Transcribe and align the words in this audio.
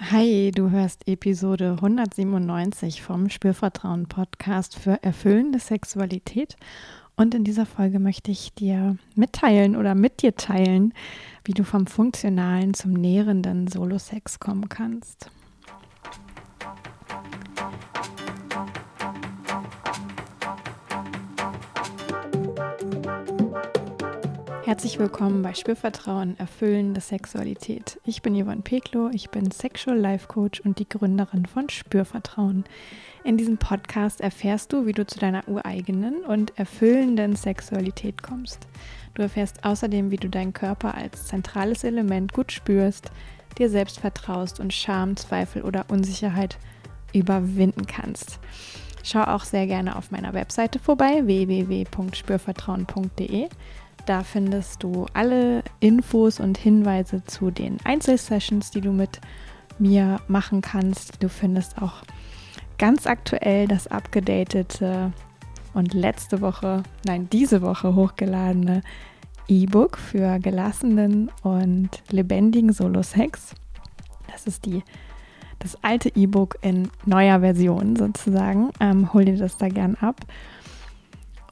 Hi, 0.00 0.52
du 0.54 0.70
hörst 0.70 1.08
Episode 1.08 1.72
197 1.72 3.02
vom 3.02 3.28
Spürvertrauen 3.28 4.06
Podcast 4.06 4.78
für 4.78 5.02
erfüllende 5.02 5.58
Sexualität. 5.58 6.56
Und 7.16 7.34
in 7.34 7.42
dieser 7.42 7.66
Folge 7.66 7.98
möchte 7.98 8.30
ich 8.30 8.54
dir 8.54 8.96
mitteilen 9.16 9.74
oder 9.74 9.96
mit 9.96 10.22
dir 10.22 10.36
teilen, 10.36 10.94
wie 11.44 11.52
du 11.52 11.64
vom 11.64 11.88
funktionalen 11.88 12.74
zum 12.74 12.92
nährenden 12.92 13.66
Solo-Sex 13.66 14.38
kommen 14.38 14.68
kannst. 14.68 15.32
Herzlich 24.68 24.98
willkommen 24.98 25.40
bei 25.40 25.54
Spürvertrauen, 25.54 26.38
erfüllende 26.38 27.00
Sexualität. 27.00 27.98
Ich 28.04 28.20
bin 28.20 28.34
Yvonne 28.34 28.60
Peklo, 28.60 29.08
ich 29.14 29.30
bin 29.30 29.50
Sexual 29.50 29.96
Life 29.96 30.28
Coach 30.28 30.60
und 30.60 30.78
die 30.78 30.86
Gründerin 30.86 31.46
von 31.46 31.70
Spürvertrauen. 31.70 32.64
In 33.24 33.38
diesem 33.38 33.56
Podcast 33.56 34.20
erfährst 34.20 34.74
du, 34.74 34.84
wie 34.84 34.92
du 34.92 35.06
zu 35.06 35.18
deiner 35.18 35.48
ureigenen 35.48 36.16
und 36.16 36.58
erfüllenden 36.58 37.34
Sexualität 37.34 38.22
kommst. 38.22 38.68
Du 39.14 39.22
erfährst 39.22 39.64
außerdem, 39.64 40.10
wie 40.10 40.18
du 40.18 40.28
deinen 40.28 40.52
Körper 40.52 40.94
als 40.94 41.28
zentrales 41.28 41.82
Element 41.82 42.34
gut 42.34 42.52
spürst, 42.52 43.10
dir 43.56 43.70
selbst 43.70 44.00
vertraust 44.00 44.60
und 44.60 44.74
Scham, 44.74 45.16
Zweifel 45.16 45.62
oder 45.62 45.86
Unsicherheit 45.88 46.58
überwinden 47.14 47.86
kannst. 47.86 48.38
Schau 49.02 49.22
auch 49.22 49.44
sehr 49.44 49.66
gerne 49.66 49.96
auf 49.96 50.10
meiner 50.10 50.34
Webseite 50.34 50.78
vorbei 50.78 51.22
www.spürvertrauen.de. 51.24 53.48
Da 54.08 54.22
findest 54.22 54.82
du 54.82 55.04
alle 55.12 55.62
Infos 55.80 56.40
und 56.40 56.56
Hinweise 56.56 57.22
zu 57.26 57.50
den 57.50 57.76
Einzelsessions, 57.84 58.70
die 58.70 58.80
du 58.80 58.90
mit 58.90 59.20
mir 59.78 60.18
machen 60.28 60.62
kannst. 60.62 61.22
Du 61.22 61.28
findest 61.28 61.82
auch 61.82 62.04
ganz 62.78 63.06
aktuell 63.06 63.68
das 63.68 63.86
abgedatete 63.86 65.12
und 65.74 65.92
letzte 65.92 66.40
Woche, 66.40 66.84
nein, 67.04 67.28
diese 67.30 67.60
Woche 67.60 67.94
hochgeladene 67.94 68.80
E-Book 69.46 69.98
für 69.98 70.38
gelassenen 70.38 71.30
und 71.42 71.90
lebendigen 72.08 72.72
Solo-Sex. 72.72 73.54
Das 74.32 74.46
ist 74.46 74.64
die, 74.64 74.82
das 75.58 75.76
alte 75.84 76.08
E-Book 76.16 76.56
in 76.62 76.88
neuer 77.04 77.40
Version 77.40 77.94
sozusagen. 77.94 78.70
Ähm, 78.80 79.12
hol 79.12 79.26
dir 79.26 79.36
das 79.36 79.58
da 79.58 79.68
gern 79.68 79.96
ab. 79.96 80.24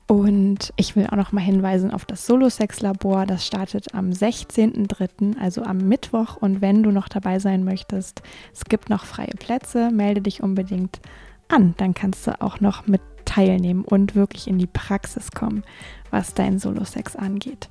Und 0.09 0.73
ich 0.77 0.95
will 0.95 1.09
auch 1.09 1.17
noch 1.17 1.33
mal 1.33 1.41
hinweisen 1.41 1.91
auf 1.91 2.05
das 2.05 2.27
Solo-Sex-Labor. 2.27 3.27
Das 3.27 3.45
startet 3.45 3.93
am 3.93 4.11
16.03., 4.11 5.37
also 5.39 5.65
am 5.65 5.79
Mittwoch. 5.79 6.37
Und 6.37 6.61
wenn 6.61 6.85
du 6.85 6.93
noch 6.93 7.09
dabei 7.09 7.41
sein 7.41 7.65
möchtest, 7.65 8.23
es 8.53 8.65
gibt 8.65 8.89
noch 8.89 9.05
freie 9.05 9.35
Plätze, 9.37 9.91
melde 9.91 10.21
dich 10.21 10.43
unbedingt 10.43 11.01
an. 11.49 11.75
Dann 11.79 11.93
kannst 11.93 12.27
du 12.27 12.41
auch 12.41 12.61
noch 12.61 12.87
mit 12.87 13.01
teilnehmen 13.25 13.85
und 13.85 14.15
wirklich 14.15 14.47
in 14.47 14.59
die 14.59 14.69
Praxis 14.69 15.33
kommen, 15.33 15.65
was 16.11 16.35
dein 16.35 16.61
Solo-Sex 16.61 17.17
angeht. 17.17 17.69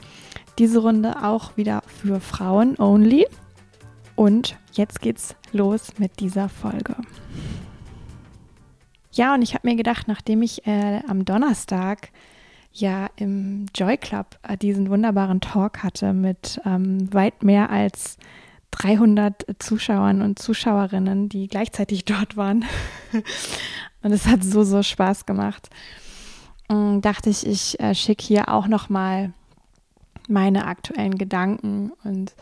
Diese 0.60 0.80
Runde 0.80 1.24
auch 1.24 1.56
wieder 1.56 1.82
für 1.88 2.20
Frauen 2.20 2.78
only. 2.78 3.26
Und 4.16 4.58
jetzt 4.74 5.02
geht's 5.02 5.36
los 5.52 5.94
mit 5.98 6.20
dieser 6.20 6.50
Folge. 6.50 6.96
Ja, 9.16 9.34
und 9.34 9.42
ich 9.42 9.54
habe 9.54 9.68
mir 9.68 9.78
gedacht, 9.78 10.10
nachdem 10.10 10.42
ich 10.42 10.68
äh, 10.68 11.02
am 11.08 11.24
Donnerstag 11.24 12.10
ja 12.74 13.08
im 13.16 13.66
Joy 13.74 13.96
Club 13.98 14.38
äh, 14.44 14.58
diesen 14.58 14.90
wunderbaren 14.90 15.40
Talk 15.40 15.84
hatte 15.84 16.12
mit 16.12 16.60
ähm, 16.66 17.12
weit 17.14 17.42
mehr 17.42 17.70
als 17.70 18.18
300 18.72 19.46
Zuschauern 19.60 20.22
und 20.22 20.38
Zuschauerinnen, 20.38 21.30
die 21.30 21.48
gleichzeitig 21.48 22.04
dort 22.06 22.36
waren. 22.36 22.66
und 24.04 24.12
es 24.12 24.28
hat 24.28 24.44
so, 24.44 24.64
so 24.64 24.84
Spaß 24.84 25.26
gemacht. 25.26 25.70
Und 26.68 27.02
dachte 27.02 27.30
ich, 27.30 27.48
ich 27.48 27.80
äh, 27.80 27.96
schicke 27.96 28.26
hier 28.26 28.50
auch 28.50 28.68
noch 28.68 28.90
mal 28.90 29.32
meine 30.28 30.66
aktuellen 30.66 31.18
Gedanken 31.18 31.92
und 32.04 32.36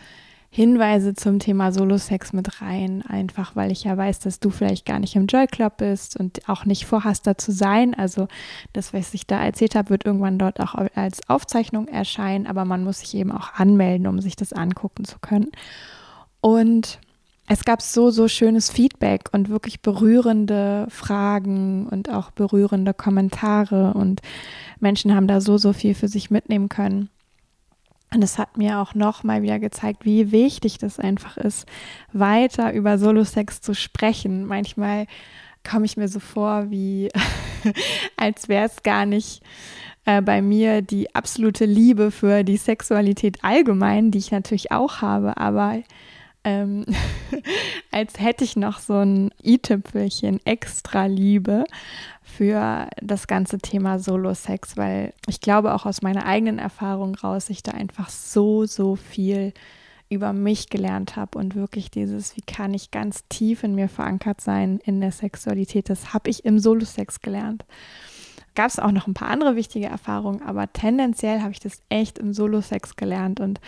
Hinweise 0.55 1.15
zum 1.15 1.39
Thema 1.39 1.71
Solo-Sex 1.71 2.31
mit 2.31 2.61
rein, 2.61 3.01
einfach 3.07 3.55
weil 3.55 3.71
ich 3.71 3.85
ja 3.85 3.97
weiß, 3.97 4.19
dass 4.19 4.39
du 4.39 4.51
vielleicht 4.51 4.85
gar 4.85 4.99
nicht 4.99 5.15
im 5.15 5.25
Joy 5.25 5.47
Club 5.47 5.77
bist 5.77 6.15
und 6.15 6.47
auch 6.47 6.65
nicht 6.65 6.85
vorhast, 6.85 7.25
da 7.25 7.39
zu 7.39 7.51
sein. 7.51 7.95
Also 7.95 8.27
das, 8.71 8.93
was 8.93 9.15
ich 9.15 9.25
da 9.25 9.43
erzählt 9.43 9.73
habe, 9.73 9.89
wird 9.89 10.05
irgendwann 10.05 10.37
dort 10.37 10.59
auch 10.59 10.75
als 10.93 11.27
Aufzeichnung 11.27 11.87
erscheinen, 11.87 12.45
aber 12.45 12.65
man 12.65 12.83
muss 12.83 12.99
sich 12.99 13.15
eben 13.15 13.31
auch 13.31 13.55
anmelden, 13.55 14.05
um 14.05 14.21
sich 14.21 14.35
das 14.35 14.53
angucken 14.53 15.05
zu 15.05 15.17
können. 15.17 15.49
Und 16.39 16.99
es 17.47 17.65
gab 17.65 17.81
so, 17.81 18.11
so 18.11 18.27
schönes 18.27 18.69
Feedback 18.69 19.29
und 19.31 19.49
wirklich 19.49 19.81
berührende 19.81 20.85
Fragen 20.89 21.87
und 21.87 22.11
auch 22.11 22.29
berührende 22.29 22.93
Kommentare 22.93 23.95
und 23.95 24.21
Menschen 24.79 25.15
haben 25.15 25.25
da 25.25 25.41
so, 25.41 25.57
so 25.57 25.73
viel 25.73 25.95
für 25.95 26.07
sich 26.07 26.29
mitnehmen 26.29 26.69
können. 26.69 27.09
Und 28.13 28.23
es 28.23 28.37
hat 28.37 28.57
mir 28.57 28.79
auch 28.79 28.93
noch 28.93 29.23
mal 29.23 29.41
wieder 29.41 29.59
gezeigt, 29.59 30.05
wie 30.05 30.31
wichtig 30.31 30.77
das 30.77 30.99
einfach 30.99 31.37
ist, 31.37 31.67
weiter 32.11 32.73
über 32.73 32.97
Solo-Sex 32.97 33.61
zu 33.61 33.73
sprechen. 33.73 34.45
Manchmal 34.45 35.07
komme 35.67 35.85
ich 35.85 35.97
mir 35.97 36.07
so 36.07 36.19
vor, 36.19 36.69
wie 36.69 37.09
als 38.17 38.49
wäre 38.49 38.65
es 38.65 38.83
gar 38.83 39.05
nicht 39.05 39.41
äh, 40.05 40.21
bei 40.21 40.41
mir 40.41 40.81
die 40.81 41.15
absolute 41.15 41.65
Liebe 41.65 42.11
für 42.11 42.43
die 42.43 42.57
Sexualität 42.57 43.43
allgemein, 43.43 44.11
die 44.11 44.19
ich 44.19 44.31
natürlich 44.31 44.71
auch 44.71 45.01
habe, 45.01 45.37
aber 45.37 45.81
ähm, 46.43 46.85
als 47.91 48.19
hätte 48.19 48.43
ich 48.43 48.55
noch 48.55 48.79
so 48.79 48.95
ein 48.95 49.31
i-Tüpfelchen 49.43 50.39
extra 50.45 51.05
Liebe 51.05 51.65
für 52.21 52.87
das 53.01 53.27
ganze 53.27 53.59
Thema 53.59 53.99
Solo-Sex, 53.99 54.77
weil 54.77 55.13
ich 55.27 55.41
glaube 55.41 55.73
auch 55.73 55.85
aus 55.85 56.01
meiner 56.01 56.25
eigenen 56.25 56.59
Erfahrung 56.59 57.15
raus, 57.15 57.49
ich 57.49 57.63
da 57.63 57.71
einfach 57.71 58.09
so, 58.09 58.65
so 58.65 58.95
viel 58.95 59.53
über 60.09 60.33
mich 60.33 60.69
gelernt 60.69 61.15
habe 61.15 61.37
und 61.37 61.55
wirklich 61.55 61.91
dieses, 61.91 62.37
wie 62.37 62.41
kann 62.41 62.73
ich 62.73 62.91
ganz 62.91 63.27
tief 63.29 63.63
in 63.63 63.75
mir 63.75 63.89
verankert 63.89 64.41
sein 64.41 64.79
in 64.83 65.01
der 65.01 65.11
Sexualität, 65.11 65.89
das 65.89 66.13
habe 66.13 66.29
ich 66.29 66.45
im 66.45 66.59
Solo-Sex 66.59 67.21
gelernt. 67.21 67.65
Gab 68.55 68.67
es 68.67 68.77
auch 68.77 68.91
noch 68.91 69.07
ein 69.07 69.15
paar 69.15 69.29
andere 69.29 69.55
wichtige 69.55 69.87
Erfahrungen, 69.87 70.43
aber 70.43 70.71
tendenziell 70.71 71.41
habe 71.41 71.51
ich 71.51 71.59
das 71.59 71.81
echt 71.89 72.19
im 72.19 72.33
Solo-Sex 72.33 72.95
gelernt 72.95 73.39
und 73.39 73.59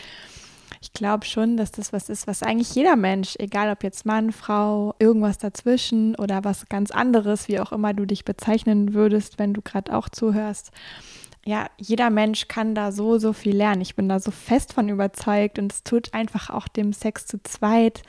ich 0.86 0.94
glaube 0.94 1.26
schon, 1.26 1.58
dass 1.58 1.72
das 1.72 1.94
was 1.94 2.10
ist, 2.10 2.28
was 2.28 2.44
eigentlich 2.44 2.76
jeder 2.76 2.96
Mensch, 2.96 3.36
egal 3.40 3.72
ob 3.72 3.84
jetzt 3.84 4.06
Mann, 4.06 4.32
Frau, 4.32 4.94
irgendwas 5.00 5.40
dazwischen 5.40 6.16
oder 6.16 6.44
was 6.44 6.70
ganz 6.70 6.92
anderes, 6.92 7.48
wie 7.48 7.60
auch 7.60 7.72
immer 7.72 7.96
du 7.96 8.06
dich 8.06 8.24
bezeichnen 8.24 8.94
würdest, 8.94 9.40
wenn 9.40 9.56
du 9.56 9.64
gerade 9.64 9.96
auch 9.98 10.10
zuhörst. 10.10 10.70
Ja, 11.44 11.72
jeder 11.78 12.12
Mensch 12.12 12.48
kann 12.48 12.76
da 12.76 12.92
so, 12.92 13.18
so 13.18 13.34
viel 13.34 13.56
lernen. 13.56 13.82
Ich 13.82 13.96
bin 13.96 14.08
da 14.08 14.20
so 14.20 14.30
fest 14.30 14.74
von 14.74 14.88
überzeugt 14.88 15.58
und 15.58 15.74
es 15.74 15.84
tut 15.84 16.14
einfach 16.14 16.52
auch 16.52 16.68
dem 16.68 16.94
Sex 16.94 17.26
zu 17.26 17.42
zweit 17.42 18.04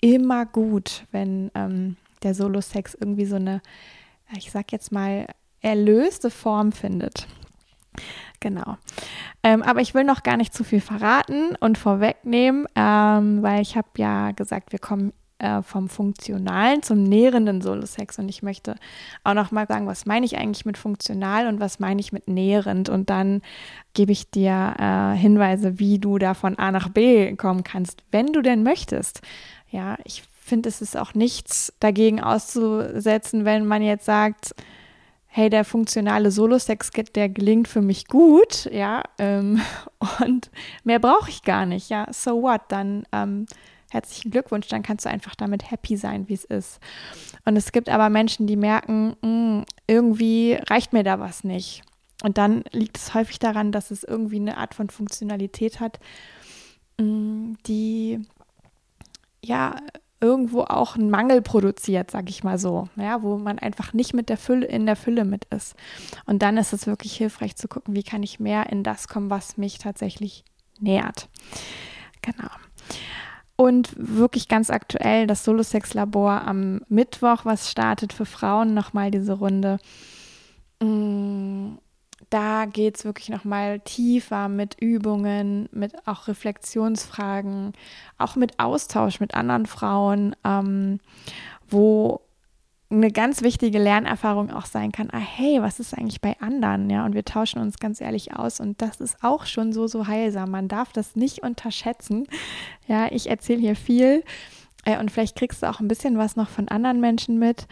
immer 0.00 0.46
gut, 0.46 1.04
wenn 1.12 1.52
ähm, 1.54 1.96
der 2.24 2.34
Solo-Sex 2.34 2.96
irgendwie 3.00 3.26
so 3.26 3.36
eine, 3.36 3.62
ich 4.36 4.50
sag 4.50 4.72
jetzt 4.72 4.90
mal, 4.90 5.28
erlöste 5.60 6.30
Form 6.30 6.72
findet. 6.72 7.28
Genau. 8.40 8.78
Ähm, 9.46 9.62
aber 9.62 9.80
ich 9.80 9.94
will 9.94 10.02
noch 10.02 10.24
gar 10.24 10.36
nicht 10.36 10.52
zu 10.52 10.64
viel 10.64 10.80
verraten 10.80 11.54
und 11.60 11.78
vorwegnehmen, 11.78 12.66
ähm, 12.74 13.44
weil 13.44 13.62
ich 13.62 13.76
habe 13.76 13.86
ja 13.96 14.32
gesagt, 14.32 14.72
wir 14.72 14.80
kommen 14.80 15.12
äh, 15.38 15.62
vom 15.62 15.88
funktionalen 15.88 16.82
zum 16.82 17.04
nährenden 17.04 17.60
Solo-Sex 17.60 18.18
und 18.18 18.28
ich 18.28 18.42
möchte 18.42 18.74
auch 19.22 19.34
noch 19.34 19.52
mal 19.52 19.68
sagen, 19.68 19.86
was 19.86 20.04
meine 20.04 20.26
ich 20.26 20.36
eigentlich 20.36 20.66
mit 20.66 20.76
funktional 20.76 21.46
und 21.46 21.60
was 21.60 21.78
meine 21.78 22.00
ich 22.00 22.12
mit 22.12 22.26
nährend 22.26 22.88
und 22.88 23.08
dann 23.08 23.40
gebe 23.94 24.10
ich 24.10 24.32
dir 24.32 24.74
äh, 24.80 25.16
Hinweise, 25.16 25.78
wie 25.78 26.00
du 26.00 26.18
da 26.18 26.34
von 26.34 26.58
A 26.58 26.72
nach 26.72 26.88
B 26.88 27.36
kommen 27.36 27.62
kannst, 27.62 28.02
wenn 28.10 28.32
du 28.32 28.42
denn 28.42 28.64
möchtest. 28.64 29.20
Ja, 29.70 29.96
ich 30.02 30.24
finde, 30.40 30.68
es 30.68 30.82
ist 30.82 30.96
auch 30.96 31.14
nichts 31.14 31.72
dagegen 31.78 32.20
auszusetzen, 32.20 33.44
wenn 33.44 33.64
man 33.64 33.80
jetzt 33.80 34.06
sagt, 34.06 34.56
hey, 35.36 35.50
der 35.50 35.66
funktionale 35.66 36.30
Solo-Sex, 36.30 36.92
der 37.14 37.28
gelingt 37.28 37.68
für 37.68 37.82
mich 37.82 38.06
gut, 38.06 38.70
ja, 38.72 39.02
ähm, 39.18 39.60
und 40.24 40.50
mehr 40.82 40.98
brauche 40.98 41.28
ich 41.28 41.42
gar 41.42 41.66
nicht, 41.66 41.90
ja, 41.90 42.06
so 42.10 42.40
what, 42.40 42.62
dann 42.68 43.04
ähm, 43.12 43.44
herzlichen 43.90 44.30
Glückwunsch, 44.30 44.66
dann 44.68 44.82
kannst 44.82 45.04
du 45.04 45.10
einfach 45.10 45.34
damit 45.34 45.70
happy 45.70 45.98
sein, 45.98 46.26
wie 46.30 46.32
es 46.32 46.44
ist. 46.44 46.80
Und 47.44 47.54
es 47.56 47.70
gibt 47.70 47.90
aber 47.90 48.08
Menschen, 48.08 48.46
die 48.46 48.56
merken, 48.56 49.14
mh, 49.20 49.28
hm, 49.28 49.64
irgendwie 49.86 50.58
reicht 50.70 50.94
mir 50.94 51.04
da 51.04 51.20
was 51.20 51.44
nicht. 51.44 51.82
Und 52.24 52.38
dann 52.38 52.64
liegt 52.72 52.96
es 52.96 53.12
häufig 53.12 53.38
daran, 53.38 53.72
dass 53.72 53.90
es 53.90 54.04
irgendwie 54.04 54.36
eine 54.36 54.56
Art 54.56 54.74
von 54.74 54.88
Funktionalität 54.88 55.80
hat, 55.80 56.00
mh, 56.96 57.04
hm, 57.04 57.58
die 57.66 58.20
ja 59.44 59.76
irgendwo 60.20 60.62
auch 60.62 60.96
einen 60.96 61.10
Mangel 61.10 61.42
produziert, 61.42 62.10
sage 62.10 62.30
ich 62.30 62.42
mal 62.42 62.58
so, 62.58 62.88
ja, 62.96 63.22
wo 63.22 63.36
man 63.36 63.58
einfach 63.58 63.92
nicht 63.92 64.14
mit 64.14 64.28
der 64.28 64.38
Fülle 64.38 64.66
in 64.66 64.86
der 64.86 64.96
Fülle 64.96 65.24
mit 65.24 65.44
ist. 65.46 65.74
Und 66.24 66.42
dann 66.42 66.56
ist 66.56 66.72
es 66.72 66.86
wirklich 66.86 67.16
hilfreich 67.16 67.56
zu 67.56 67.68
gucken, 67.68 67.94
wie 67.94 68.02
kann 68.02 68.22
ich 68.22 68.40
mehr 68.40 68.70
in 68.70 68.82
das 68.82 69.08
kommen, 69.08 69.30
was 69.30 69.56
mich 69.56 69.78
tatsächlich 69.78 70.44
nährt. 70.80 71.28
Genau. 72.22 72.50
Und 73.56 73.94
wirklich 73.96 74.48
ganz 74.48 74.70
aktuell 74.70 75.26
das 75.26 75.44
Solo-Sex-Labor 75.44 76.42
am 76.46 76.80
Mittwoch, 76.88 77.44
was 77.44 77.70
startet 77.70 78.12
für 78.12 78.26
Frauen 78.26 78.74
nochmal 78.74 79.10
diese 79.10 79.32
Runde. 79.32 79.78
Mm, 80.80 81.76
da 82.30 82.64
geht 82.64 82.96
es 82.96 83.04
wirklich 83.04 83.28
nochmal 83.28 83.80
tiefer 83.80 84.48
mit 84.48 84.76
Übungen, 84.80 85.68
mit 85.72 86.06
auch 86.08 86.28
Reflexionsfragen, 86.28 87.72
auch 88.18 88.36
mit 88.36 88.58
Austausch 88.58 89.20
mit 89.20 89.34
anderen 89.34 89.66
Frauen, 89.66 90.34
ähm, 90.44 91.00
wo 91.68 92.20
eine 92.88 93.10
ganz 93.10 93.42
wichtige 93.42 93.78
Lernerfahrung 93.78 94.50
auch 94.52 94.66
sein 94.66 94.92
kann, 94.92 95.08
ah 95.12 95.18
hey, 95.18 95.60
was 95.60 95.80
ist 95.80 95.92
eigentlich 95.92 96.20
bei 96.20 96.36
anderen, 96.40 96.88
ja, 96.88 97.04
und 97.04 97.14
wir 97.14 97.24
tauschen 97.24 97.60
uns 97.60 97.78
ganz 97.78 98.00
ehrlich 98.00 98.34
aus 98.34 98.60
und 98.60 98.80
das 98.80 99.00
ist 99.00 99.16
auch 99.22 99.44
schon 99.44 99.72
so, 99.72 99.88
so 99.88 100.06
heilsam, 100.06 100.52
man 100.52 100.68
darf 100.68 100.92
das 100.92 101.16
nicht 101.16 101.42
unterschätzen, 101.42 102.28
ja, 102.86 103.10
ich 103.10 103.28
erzähle 103.28 103.60
hier 103.60 103.76
viel 103.76 104.22
äh, 104.84 104.98
und 104.98 105.10
vielleicht 105.10 105.36
kriegst 105.36 105.62
du 105.62 105.68
auch 105.68 105.80
ein 105.80 105.88
bisschen 105.88 106.16
was 106.16 106.36
noch 106.36 106.48
von 106.48 106.68
anderen 106.68 107.00
Menschen 107.00 107.40
mit, 107.40 107.66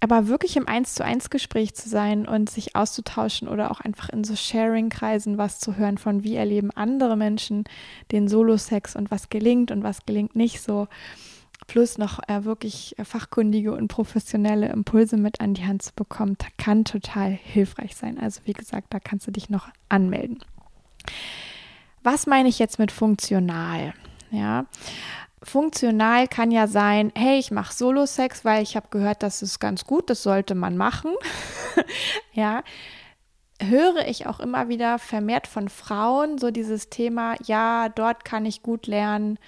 aber 0.00 0.26
wirklich 0.26 0.56
im 0.56 0.66
Eins 0.66 0.94
zu 0.94 1.04
eins 1.04 1.30
Gespräch 1.30 1.74
zu 1.74 1.88
sein 1.88 2.26
und 2.26 2.48
sich 2.48 2.74
auszutauschen 2.74 3.48
oder 3.48 3.70
auch 3.70 3.80
einfach 3.80 4.08
in 4.08 4.24
so 4.24 4.34
Sharing-Kreisen 4.34 5.38
was 5.38 5.60
zu 5.60 5.76
hören 5.76 5.98
von 5.98 6.24
wie 6.24 6.36
erleben 6.36 6.70
andere 6.70 7.16
Menschen 7.16 7.64
den 8.10 8.26
Solo-Sex 8.26 8.96
und 8.96 9.10
was 9.10 9.28
gelingt 9.28 9.70
und 9.70 9.82
was 9.82 10.06
gelingt 10.06 10.34
nicht 10.34 10.62
so, 10.62 10.88
plus 11.66 11.98
noch 11.98 12.18
äh, 12.28 12.44
wirklich 12.44 12.96
fachkundige 13.02 13.72
und 13.72 13.88
professionelle 13.88 14.68
Impulse 14.70 15.16
mit 15.16 15.40
an 15.40 15.54
die 15.54 15.66
Hand 15.66 15.82
zu 15.82 15.92
bekommen, 15.94 16.36
kann 16.56 16.84
total 16.84 17.30
hilfreich 17.30 17.94
sein. 17.94 18.18
Also 18.18 18.40
wie 18.44 18.54
gesagt, 18.54 18.88
da 18.90 18.98
kannst 18.98 19.26
du 19.26 19.30
dich 19.30 19.50
noch 19.50 19.68
anmelden. 19.88 20.38
Was 22.02 22.26
meine 22.26 22.48
ich 22.48 22.58
jetzt 22.58 22.78
mit 22.78 22.90
funktional? 22.90 23.92
Ja, 24.30 24.66
funktional 25.42 26.28
kann 26.28 26.50
ja 26.50 26.66
sein, 26.66 27.12
hey, 27.16 27.38
ich 27.38 27.50
mache 27.50 27.74
Solo-Sex, 27.74 28.44
weil 28.44 28.62
ich 28.62 28.76
habe 28.76 28.88
gehört, 28.90 29.22
das 29.22 29.42
ist 29.42 29.58
ganz 29.58 29.84
gut, 29.84 30.10
das 30.10 30.22
sollte 30.22 30.54
man 30.54 30.76
machen. 30.76 31.12
ja, 32.32 32.62
höre 33.60 34.06
ich 34.06 34.26
auch 34.26 34.40
immer 34.40 34.68
wieder 34.68 34.98
vermehrt 34.98 35.46
von 35.46 35.68
Frauen 35.68 36.38
so 36.38 36.50
dieses 36.50 36.88
Thema, 36.90 37.34
ja, 37.44 37.88
dort 37.88 38.24
kann 38.24 38.46
ich 38.46 38.62
gut 38.62 38.86
lernen, 38.86 39.38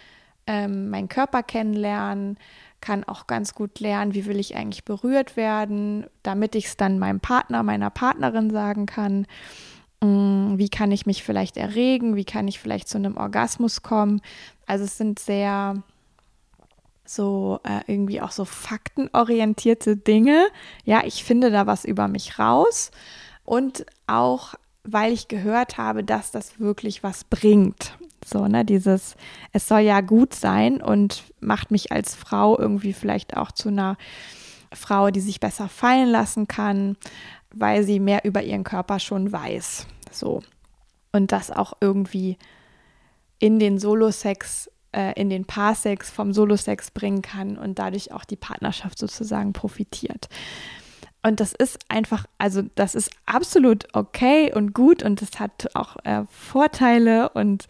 ähm, 0.46 0.90
meinen 0.90 1.08
Körper 1.08 1.42
kennenlernen, 1.42 2.38
kann 2.80 3.04
auch 3.04 3.26
ganz 3.26 3.54
gut 3.54 3.80
lernen, 3.80 4.14
wie 4.14 4.26
will 4.26 4.40
ich 4.40 4.56
eigentlich 4.56 4.84
berührt 4.84 5.36
werden, 5.36 6.06
damit 6.22 6.54
ich 6.54 6.66
es 6.66 6.76
dann 6.76 6.98
meinem 6.98 7.20
Partner, 7.20 7.62
meiner 7.62 7.90
Partnerin 7.90 8.50
sagen 8.50 8.86
kann. 8.86 9.26
Mm, 10.02 10.58
wie 10.58 10.68
kann 10.68 10.90
ich 10.90 11.06
mich 11.06 11.22
vielleicht 11.22 11.56
erregen? 11.56 12.16
Wie 12.16 12.24
kann 12.24 12.48
ich 12.48 12.58
vielleicht 12.58 12.88
zu 12.88 12.98
einem 12.98 13.16
Orgasmus 13.16 13.82
kommen? 13.82 14.20
Also 14.72 14.86
es 14.86 14.96
sind 14.96 15.18
sehr 15.18 15.82
so 17.04 17.60
äh, 17.62 17.80
irgendwie 17.88 18.22
auch 18.22 18.30
so 18.30 18.46
faktenorientierte 18.46 19.98
Dinge. 19.98 20.46
Ja, 20.86 21.02
ich 21.04 21.24
finde 21.24 21.50
da 21.50 21.66
was 21.66 21.84
über 21.84 22.08
mich 22.08 22.38
raus 22.38 22.90
und 23.44 23.84
auch 24.06 24.54
weil 24.82 25.12
ich 25.12 25.28
gehört 25.28 25.76
habe, 25.76 26.02
dass 26.02 26.30
das 26.30 26.58
wirklich 26.58 27.02
was 27.02 27.24
bringt. 27.24 27.98
So, 28.24 28.48
ne, 28.48 28.64
dieses, 28.64 29.16
es 29.52 29.68
soll 29.68 29.80
ja 29.80 30.00
gut 30.00 30.32
sein 30.32 30.80
und 30.80 31.22
macht 31.40 31.70
mich 31.70 31.92
als 31.92 32.14
Frau 32.14 32.58
irgendwie 32.58 32.94
vielleicht 32.94 33.36
auch 33.36 33.52
zu 33.52 33.68
einer 33.68 33.98
Frau, 34.72 35.10
die 35.10 35.20
sich 35.20 35.38
besser 35.38 35.68
fallen 35.68 36.08
lassen 36.08 36.48
kann, 36.48 36.96
weil 37.54 37.84
sie 37.84 38.00
mehr 38.00 38.24
über 38.24 38.42
ihren 38.42 38.64
Körper 38.64 39.00
schon 39.00 39.32
weiß. 39.32 39.86
So. 40.10 40.42
Und 41.12 41.30
das 41.30 41.50
auch 41.50 41.74
irgendwie 41.82 42.38
in 43.42 43.58
den 43.58 43.80
Solo-Sex, 43.80 44.70
äh, 44.92 45.20
in 45.20 45.28
den 45.28 45.44
Paarsex 45.44 46.10
vom 46.10 46.32
Solo-Sex 46.32 46.92
bringen 46.92 47.22
kann 47.22 47.58
und 47.58 47.76
dadurch 47.80 48.12
auch 48.12 48.24
die 48.24 48.36
Partnerschaft 48.36 49.00
sozusagen 49.00 49.52
profitiert. 49.52 50.28
Und 51.24 51.40
das 51.40 51.52
ist 51.52 51.78
einfach, 51.88 52.26
also 52.38 52.62
das 52.76 52.94
ist 52.94 53.10
absolut 53.26 53.86
okay 53.94 54.52
und 54.52 54.74
gut 54.74 55.02
und 55.02 55.22
es 55.22 55.40
hat 55.40 55.68
auch 55.74 55.96
äh, 56.04 56.22
Vorteile 56.30 57.30
und 57.30 57.66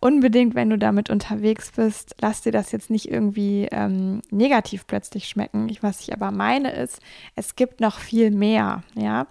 unbedingt, 0.00 0.54
wenn 0.54 0.70
du 0.70 0.78
damit 0.78 1.10
unterwegs 1.10 1.72
bist, 1.76 2.14
lass 2.22 2.40
dir 2.40 2.52
das 2.52 2.72
jetzt 2.72 2.88
nicht 2.88 3.10
irgendwie 3.10 3.68
ähm, 3.72 4.22
negativ 4.30 4.86
plötzlich 4.86 5.28
schmecken. 5.28 5.68
Ich, 5.68 5.82
was 5.82 6.00
ich 6.00 6.14
aber 6.14 6.30
meine 6.30 6.72
ist, 6.72 7.00
es 7.36 7.56
gibt 7.56 7.80
noch 7.80 7.98
viel 7.98 8.30
mehr, 8.30 8.82
ja, 8.94 9.26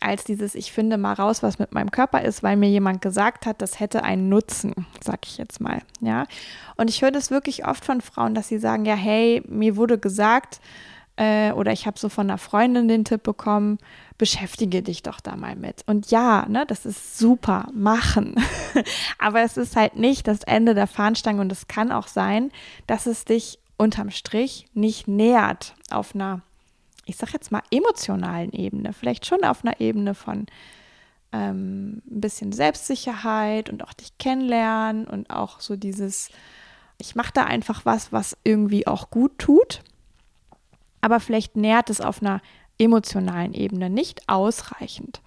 als 0.00 0.24
dieses, 0.24 0.54
ich 0.54 0.72
finde 0.72 0.98
mal 0.98 1.14
raus, 1.14 1.42
was 1.42 1.58
mit 1.58 1.72
meinem 1.72 1.90
Körper 1.90 2.22
ist, 2.22 2.42
weil 2.42 2.56
mir 2.56 2.68
jemand 2.68 3.00
gesagt 3.00 3.46
hat, 3.46 3.62
das 3.62 3.80
hätte 3.80 4.04
einen 4.04 4.28
Nutzen, 4.28 4.74
sag 5.02 5.26
ich 5.26 5.38
jetzt 5.38 5.60
mal, 5.60 5.80
ja. 6.00 6.26
Und 6.76 6.90
ich 6.90 7.02
höre 7.02 7.10
das 7.10 7.30
wirklich 7.30 7.66
oft 7.66 7.84
von 7.84 8.00
Frauen, 8.00 8.34
dass 8.34 8.48
sie 8.48 8.58
sagen, 8.58 8.84
ja, 8.84 8.94
hey, 8.94 9.42
mir 9.48 9.76
wurde 9.76 9.98
gesagt, 9.98 10.60
äh, 11.16 11.52
oder 11.52 11.72
ich 11.72 11.86
habe 11.86 11.98
so 11.98 12.08
von 12.08 12.28
einer 12.28 12.38
Freundin 12.38 12.88
den 12.88 13.04
Tipp 13.04 13.22
bekommen, 13.22 13.78
beschäftige 14.18 14.82
dich 14.82 15.02
doch 15.02 15.20
da 15.20 15.36
mal 15.36 15.56
mit. 15.56 15.82
Und 15.86 16.10
ja, 16.10 16.46
ne, 16.48 16.64
das 16.66 16.86
ist 16.86 17.18
super, 17.18 17.68
machen. 17.74 18.34
Aber 19.18 19.40
es 19.40 19.56
ist 19.56 19.76
halt 19.76 19.96
nicht 19.96 20.28
das 20.28 20.42
Ende 20.42 20.74
der 20.74 20.86
Fahnenstange 20.86 21.40
und 21.40 21.52
es 21.52 21.68
kann 21.68 21.90
auch 21.90 22.06
sein, 22.06 22.52
dass 22.86 23.06
es 23.06 23.24
dich 23.24 23.58
unterm 23.78 24.10
Strich 24.10 24.66
nicht 24.74 25.08
nähert 25.08 25.74
auf 25.90 26.14
einer, 26.14 26.42
ich 27.06 27.16
sag 27.16 27.32
jetzt 27.32 27.50
mal, 27.50 27.62
emotionalen 27.70 28.52
Ebene. 28.52 28.92
Vielleicht 28.92 29.24
schon 29.24 29.42
auf 29.44 29.64
einer 29.64 29.80
Ebene 29.80 30.14
von 30.14 30.46
ähm, 31.32 32.02
ein 32.10 32.20
bisschen 32.20 32.52
Selbstsicherheit 32.52 33.70
und 33.70 33.82
auch 33.82 33.94
dich 33.94 34.18
kennenlernen 34.18 35.06
und 35.06 35.30
auch 35.30 35.60
so 35.60 35.76
dieses, 35.76 36.28
ich 36.98 37.14
mache 37.14 37.32
da 37.32 37.44
einfach 37.44 37.86
was, 37.86 38.12
was 38.12 38.36
irgendwie 38.44 38.86
auch 38.86 39.10
gut 39.10 39.38
tut 39.38 39.82
aber 41.06 41.20
vielleicht 41.20 41.54
nährt 41.56 41.88
es 41.88 42.00
auf 42.00 42.20
einer 42.20 42.40
emotionalen 42.78 43.54
Ebene 43.54 43.88
nicht 43.88 44.28
ausreichend. 44.28 45.20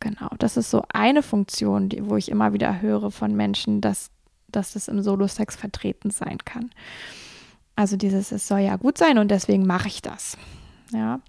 Genau, 0.00 0.30
das 0.38 0.56
ist 0.56 0.70
so 0.70 0.82
eine 0.90 1.22
Funktion, 1.22 1.90
die, 1.90 2.08
wo 2.08 2.16
ich 2.16 2.30
immer 2.30 2.54
wieder 2.54 2.80
höre 2.80 3.10
von 3.10 3.36
Menschen, 3.36 3.82
dass, 3.82 4.10
dass 4.48 4.72
das 4.72 4.88
im 4.88 5.02
Solo-Sex 5.02 5.54
vertreten 5.54 6.10
sein 6.10 6.38
kann. 6.46 6.70
Also 7.76 7.98
dieses, 7.98 8.32
es 8.32 8.48
soll 8.48 8.60
ja 8.60 8.76
gut 8.76 8.96
sein 8.96 9.18
und 9.18 9.30
deswegen 9.30 9.66
mache 9.66 9.88
ich 9.88 10.00
das. 10.00 10.38
Ja. 10.92 11.20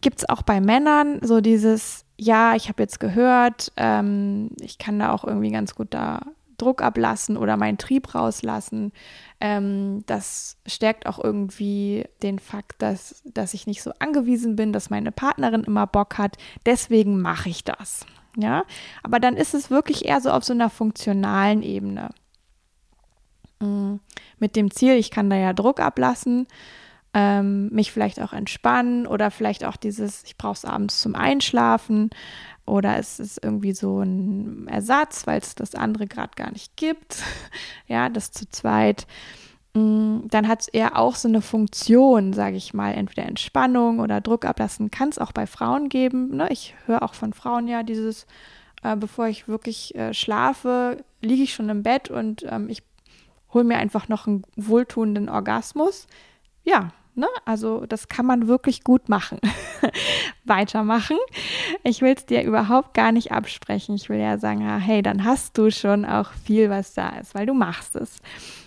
Gibt 0.00 0.18
es 0.18 0.28
auch 0.28 0.42
bei 0.42 0.60
Männern 0.60 1.20
so 1.22 1.40
dieses, 1.40 2.04
ja, 2.18 2.54
ich 2.54 2.68
habe 2.68 2.82
jetzt 2.82 3.00
gehört, 3.00 3.72
ähm, 3.76 4.50
ich 4.60 4.78
kann 4.78 4.98
da 4.98 5.12
auch 5.12 5.24
irgendwie 5.24 5.50
ganz 5.50 5.74
gut 5.74 5.88
da 5.94 6.20
Druck 6.58 6.82
ablassen 6.82 7.36
oder 7.36 7.56
meinen 7.56 7.78
Trieb 7.78 8.14
rauslassen. 8.14 8.92
Ähm, 9.40 10.04
das 10.06 10.56
stärkt 10.66 11.06
auch 11.06 11.22
irgendwie 11.22 12.04
den 12.22 12.38
Fakt, 12.38 12.80
dass, 12.82 13.22
dass 13.24 13.54
ich 13.54 13.66
nicht 13.66 13.82
so 13.82 13.92
angewiesen 13.98 14.56
bin, 14.56 14.72
dass 14.72 14.90
meine 14.90 15.12
Partnerin 15.12 15.64
immer 15.64 15.86
Bock 15.86 16.18
hat. 16.18 16.36
Deswegen 16.66 17.20
mache 17.20 17.48
ich 17.48 17.64
das. 17.64 18.06
Ja, 18.36 18.64
aber 19.02 19.20
dann 19.20 19.36
ist 19.36 19.54
es 19.54 19.70
wirklich 19.70 20.06
eher 20.06 20.20
so 20.20 20.30
auf 20.30 20.44
so 20.44 20.52
einer 20.52 20.70
funktionalen 20.70 21.62
Ebene. 21.62 22.10
Mhm. 23.60 24.00
Mit 24.38 24.56
dem 24.56 24.70
Ziel, 24.70 24.94
ich 24.94 25.10
kann 25.10 25.30
da 25.30 25.36
ja 25.36 25.52
Druck 25.52 25.80
ablassen, 25.80 26.46
ähm, 27.14 27.68
mich 27.68 27.92
vielleicht 27.92 28.20
auch 28.20 28.32
entspannen 28.32 29.06
oder 29.06 29.30
vielleicht 29.30 29.64
auch 29.64 29.76
dieses, 29.76 30.24
ich 30.24 30.36
brauche 30.36 30.54
es 30.54 30.64
abends 30.64 31.00
zum 31.00 31.14
Einschlafen. 31.14 32.10
Oder 32.66 32.98
es 32.98 33.20
ist 33.20 33.44
irgendwie 33.44 33.72
so 33.72 34.00
ein 34.00 34.66
Ersatz, 34.68 35.26
weil 35.26 35.38
es 35.38 35.54
das 35.54 35.74
andere 35.74 36.06
gerade 36.06 36.32
gar 36.34 36.50
nicht 36.50 36.76
gibt. 36.76 37.22
ja, 37.86 38.08
das 38.08 38.32
zu 38.32 38.48
zweit. 38.48 39.06
Mm, 39.74 40.20
dann 40.28 40.48
hat 40.48 40.62
es 40.62 40.68
eher 40.68 40.98
auch 40.98 41.14
so 41.14 41.28
eine 41.28 41.42
Funktion, 41.42 42.32
sage 42.32 42.56
ich 42.56 42.74
mal, 42.74 42.92
entweder 42.92 43.28
Entspannung 43.28 44.00
oder 44.00 44.20
Druck 44.20 44.44
ablassen. 44.44 44.90
Kann 44.90 45.10
es 45.10 45.18
auch 45.18 45.32
bei 45.32 45.46
Frauen 45.46 45.88
geben. 45.88 46.36
Ne? 46.36 46.48
Ich 46.50 46.74
höre 46.86 47.02
auch 47.02 47.14
von 47.14 47.32
Frauen 47.32 47.68
ja 47.68 47.82
dieses, 47.82 48.26
äh, 48.82 48.96
bevor 48.96 49.28
ich 49.28 49.46
wirklich 49.46 49.94
äh, 49.94 50.14
schlafe, 50.14 51.04
liege 51.20 51.42
ich 51.42 51.54
schon 51.54 51.68
im 51.68 51.82
Bett 51.82 52.10
und 52.10 52.44
ähm, 52.48 52.68
ich 52.70 52.82
hole 53.52 53.64
mir 53.64 53.76
einfach 53.76 54.08
noch 54.08 54.26
einen 54.26 54.42
wohltuenden 54.56 55.28
Orgasmus. 55.28 56.06
Ja, 56.64 56.92
Ne? 57.16 57.28
Also 57.44 57.86
das 57.86 58.08
kann 58.08 58.26
man 58.26 58.48
wirklich 58.48 58.82
gut 58.82 59.08
machen. 59.08 59.38
Weitermachen. 60.44 61.16
Ich 61.84 62.02
will 62.02 62.14
es 62.16 62.26
dir 62.26 62.42
überhaupt 62.42 62.94
gar 62.94 63.12
nicht 63.12 63.30
absprechen. 63.30 63.94
Ich 63.94 64.08
will 64.08 64.18
ja 64.18 64.38
sagen, 64.38 64.68
hey, 64.78 65.02
dann 65.02 65.24
hast 65.24 65.56
du 65.56 65.70
schon 65.70 66.04
auch 66.04 66.32
viel, 66.32 66.70
was 66.70 66.94
da 66.94 67.10
ist, 67.10 67.34
weil 67.34 67.46
du 67.46 67.54
machst 67.54 67.94
es. 67.94 68.18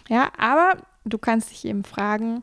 Ja, 0.08 0.32
aber 0.38 0.78
du 1.04 1.18
kannst 1.18 1.52
dich 1.52 1.66
eben 1.66 1.84
fragen, 1.84 2.42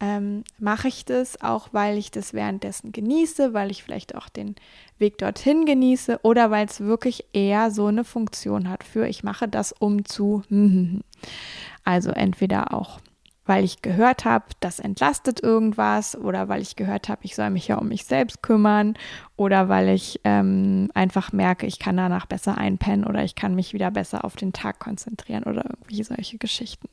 ähm, 0.00 0.42
mache 0.58 0.88
ich 0.88 1.04
das 1.04 1.40
auch, 1.42 1.68
weil 1.72 1.96
ich 1.96 2.10
das 2.10 2.34
währenddessen 2.34 2.90
genieße, 2.90 3.54
weil 3.54 3.70
ich 3.70 3.84
vielleicht 3.84 4.16
auch 4.16 4.28
den 4.28 4.56
Weg 4.98 5.18
dorthin 5.18 5.64
genieße 5.64 6.20
oder 6.22 6.50
weil 6.50 6.66
es 6.66 6.80
wirklich 6.80 7.26
eher 7.32 7.70
so 7.70 7.86
eine 7.86 8.02
Funktion 8.02 8.68
hat 8.68 8.82
für 8.82 9.06
ich 9.06 9.22
mache 9.22 9.48
das 9.48 9.72
um 9.72 10.04
zu. 10.04 10.42
Also 11.84 12.10
entweder 12.10 12.74
auch 12.74 13.00
weil 13.52 13.64
ich 13.64 13.82
gehört 13.82 14.24
habe, 14.24 14.46
das 14.60 14.80
entlastet 14.80 15.42
irgendwas 15.42 16.16
oder 16.16 16.48
weil 16.48 16.62
ich 16.62 16.74
gehört 16.74 17.10
habe, 17.10 17.20
ich 17.24 17.34
soll 17.34 17.50
mich 17.50 17.68
ja 17.68 17.76
um 17.76 17.88
mich 17.88 18.06
selbst 18.06 18.42
kümmern 18.42 18.94
oder 19.36 19.68
weil 19.68 19.90
ich 19.90 20.22
ähm, 20.24 20.90
einfach 20.94 21.32
merke, 21.32 21.66
ich 21.66 21.78
kann 21.78 21.98
danach 21.98 22.24
besser 22.24 22.56
einpennen 22.56 23.04
oder 23.04 23.22
ich 23.24 23.34
kann 23.34 23.54
mich 23.54 23.74
wieder 23.74 23.90
besser 23.90 24.24
auf 24.24 24.36
den 24.36 24.54
Tag 24.54 24.78
konzentrieren 24.78 25.42
oder 25.42 25.66
irgendwie 25.66 26.02
solche 26.02 26.38
Geschichten. 26.38 26.88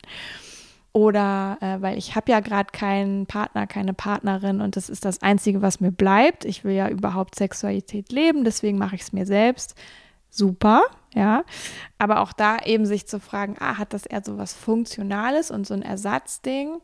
oder 0.92 1.56
äh, 1.62 1.80
weil 1.80 1.96
ich 1.96 2.14
habe 2.14 2.30
ja 2.30 2.40
gerade 2.40 2.68
keinen 2.72 3.24
Partner, 3.24 3.66
keine 3.66 3.94
Partnerin 3.94 4.60
und 4.60 4.76
das 4.76 4.90
ist 4.90 5.06
das 5.06 5.22
Einzige, 5.22 5.62
was 5.62 5.80
mir 5.80 5.92
bleibt. 5.92 6.44
Ich 6.44 6.62
will 6.62 6.74
ja 6.74 6.90
überhaupt 6.90 7.36
Sexualität 7.36 8.12
leben, 8.12 8.44
deswegen 8.44 8.76
mache 8.76 8.96
ich 8.96 9.00
es 9.00 9.14
mir 9.14 9.24
selbst. 9.24 9.76
Super, 10.28 10.82
ja. 11.14 11.44
Aber 11.98 12.20
auch 12.20 12.32
da 12.32 12.58
eben 12.64 12.86
sich 12.86 13.06
zu 13.06 13.20
fragen, 13.20 13.56
ah, 13.58 13.78
hat 13.78 13.92
das 13.92 14.06
eher 14.06 14.22
so 14.24 14.38
was 14.38 14.52
Funktionales 14.52 15.50
und 15.50 15.66
so 15.66 15.74
ein 15.74 15.82
Ersatzding? 15.82 16.80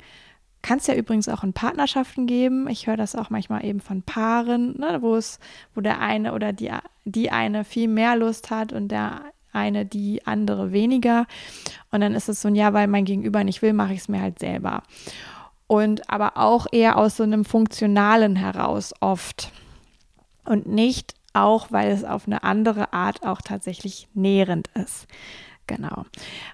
Kann 0.63 0.79
es 0.79 0.87
ja 0.89 0.95
übrigens 0.95 1.29
auch 1.29 1.45
in 1.45 1.53
Partnerschaften 1.53 2.27
geben. 2.27 2.69
Ich 2.69 2.87
höre 2.87 2.97
das 2.97 3.15
auch 3.15 3.31
manchmal 3.31 3.65
eben 3.65 3.81
von 3.81 4.03
Paaren, 4.03 4.79
ne, 4.79 4.99
wo 5.01 5.15
es, 5.15 5.39
wo 5.75 5.81
der 5.81 6.01
eine 6.01 6.35
oder 6.35 6.53
die, 6.53 6.73
die 7.05 7.31
eine 7.31 7.65
viel 7.65 7.89
mehr 7.89 8.17
Lust 8.17 8.51
hat 8.51 8.73
und 8.73 8.89
der 8.89 9.21
eine 9.53 9.87
die 9.87 10.27
andere 10.27 10.73
weniger. 10.73 11.27
Und 11.91 12.01
dann 12.01 12.15
ist 12.15 12.29
es 12.29 12.43
so 12.43 12.49
ein 12.49 12.55
Ja, 12.55 12.73
weil 12.73 12.89
mein 12.89 13.05
Gegenüber 13.05 13.45
nicht 13.45 13.63
will, 13.63 13.73
mache 13.73 13.95
ich 13.95 14.01
es 14.01 14.09
mir 14.09 14.21
halt 14.21 14.39
selber. 14.39 14.83
Und 15.67 16.09
aber 16.11 16.37
auch 16.37 16.67
eher 16.71 16.97
aus 16.97 17.17
so 17.17 17.23
einem 17.23 17.45
Funktionalen 17.45 18.37
heraus 18.37 18.93
oft. 19.01 19.51
Und 20.45 20.67
nicht 20.67 21.15
auch, 21.37 21.71
weil 21.71 21.91
es 21.91 22.05
auf 22.05 22.27
eine 22.27 22.43
andere 22.43 22.93
Art 22.93 23.25
auch 23.25 23.41
tatsächlich 23.41 24.09
nährend 24.15 24.69
ist. 24.75 25.07
Genau. 25.67 26.05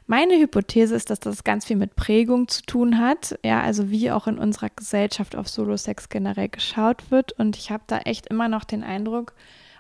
Meine 0.07 0.39
Hypothese 0.39 0.95
ist, 0.95 1.11
dass 1.11 1.21
das 1.21 1.45
ganz 1.45 1.67
viel 1.67 1.77
mit 1.77 1.97
Prägung 1.97 2.49
zu 2.49 2.63
tun 2.63 2.99
hat. 2.99 3.39
Ja, 3.45 3.61
also 3.61 3.91
wie 3.91 4.11
auch 4.11 4.27
in 4.27 4.39
unserer 4.39 4.71
Gesellschaft 4.75 5.37
auf 5.37 5.49
Solo-Sex 5.49 6.09
generell 6.09 6.49
geschaut 6.49 7.11
wird. 7.11 7.33
Und 7.33 7.57
ich 7.57 7.71
habe 7.71 7.83
da 7.87 7.99
echt 7.99 8.29
immer 8.29 8.49
noch 8.49 8.65
den 8.65 8.83
Eindruck, 8.83 9.35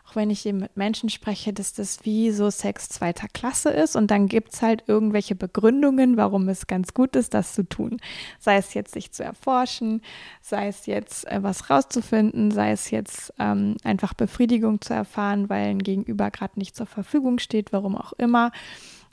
auch 0.06 0.16
wenn 0.16 0.30
ich 0.30 0.44
eben 0.46 0.58
mit 0.58 0.76
Menschen 0.76 1.08
spreche, 1.08 1.52
dass 1.52 1.72
das 1.72 2.04
wie 2.04 2.30
so 2.32 2.50
Sex 2.50 2.88
zweiter 2.88 3.28
Klasse 3.32 3.70
ist 3.70 3.96
und 3.96 4.10
dann 4.10 4.26
gibt 4.26 4.54
es 4.54 4.62
halt 4.62 4.84
irgendwelche 4.86 5.34
Begründungen, 5.34 6.16
warum 6.16 6.48
es 6.48 6.66
ganz 6.66 6.92
gut 6.92 7.16
ist, 7.16 7.34
das 7.34 7.54
zu 7.54 7.68
tun. 7.68 7.98
Sei 8.38 8.56
es 8.56 8.74
jetzt 8.74 8.92
sich 8.92 9.12
zu 9.12 9.22
erforschen, 9.22 10.02
sei 10.40 10.68
es 10.68 10.86
jetzt 10.86 11.26
äh, 11.28 11.42
was 11.42 11.70
rauszufinden, 11.70 12.50
sei 12.50 12.72
es 12.72 12.90
jetzt 12.90 13.32
ähm, 13.38 13.76
einfach 13.84 14.14
Befriedigung 14.14 14.80
zu 14.80 14.92
erfahren, 14.92 15.48
weil 15.48 15.66
ein 15.66 15.78
Gegenüber 15.82 16.30
gerade 16.30 16.58
nicht 16.58 16.76
zur 16.76 16.86
Verfügung 16.86 17.38
steht, 17.38 17.72
warum 17.72 17.96
auch 17.96 18.12
immer. 18.14 18.52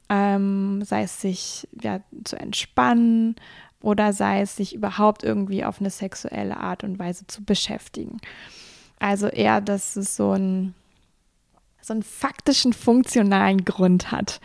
Ähm, 0.10 0.82
sei 0.84 1.04
es 1.04 1.22
sich 1.22 1.68
ja 1.80 2.02
zu 2.24 2.36
entspannen 2.36 3.36
oder 3.82 4.12
sei 4.12 4.42
es 4.42 4.56
sich 4.56 4.74
überhaupt 4.74 5.24
irgendwie 5.24 5.64
auf 5.64 5.80
eine 5.80 5.92
sexuelle 5.92 6.58
Art 6.58 6.84
und 6.84 6.98
Weise 6.98 7.28
zu 7.28 7.44
beschäftigen. 7.44 8.18
Also 9.00 9.28
eher, 9.28 9.62
dass 9.62 9.96
es 9.96 10.16
so 10.16 10.34
ein 10.34 10.76
so 11.82 11.94
einen 11.94 12.04
faktischen, 12.04 12.74
funktionalen 12.74 13.66
Grund 13.66 14.12
hat, 14.12 14.40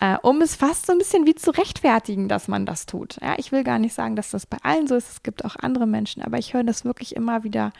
äh, 0.00 0.16
um 0.22 0.40
es 0.42 0.54
fast 0.54 0.86
so 0.86 0.92
ein 0.92 0.98
bisschen 0.98 1.26
wie 1.26 1.34
zu 1.34 1.50
rechtfertigen, 1.50 2.28
dass 2.28 2.46
man 2.46 2.66
das 2.66 2.86
tut. 2.86 3.18
Ja, 3.20 3.34
ich 3.38 3.52
will 3.52 3.64
gar 3.64 3.78
nicht 3.78 3.94
sagen, 3.94 4.16
dass 4.16 4.30
das 4.30 4.46
bei 4.46 4.58
allen 4.62 4.86
so 4.86 4.94
ist. 4.94 5.10
Es 5.10 5.22
gibt 5.22 5.44
auch 5.44 5.56
andere 5.56 5.86
Menschen, 5.86 6.22
aber 6.22 6.38
ich 6.38 6.54
höre 6.54 6.62
das 6.62 6.84
wirklich 6.84 7.16
immer 7.16 7.42
wieder. 7.42 7.72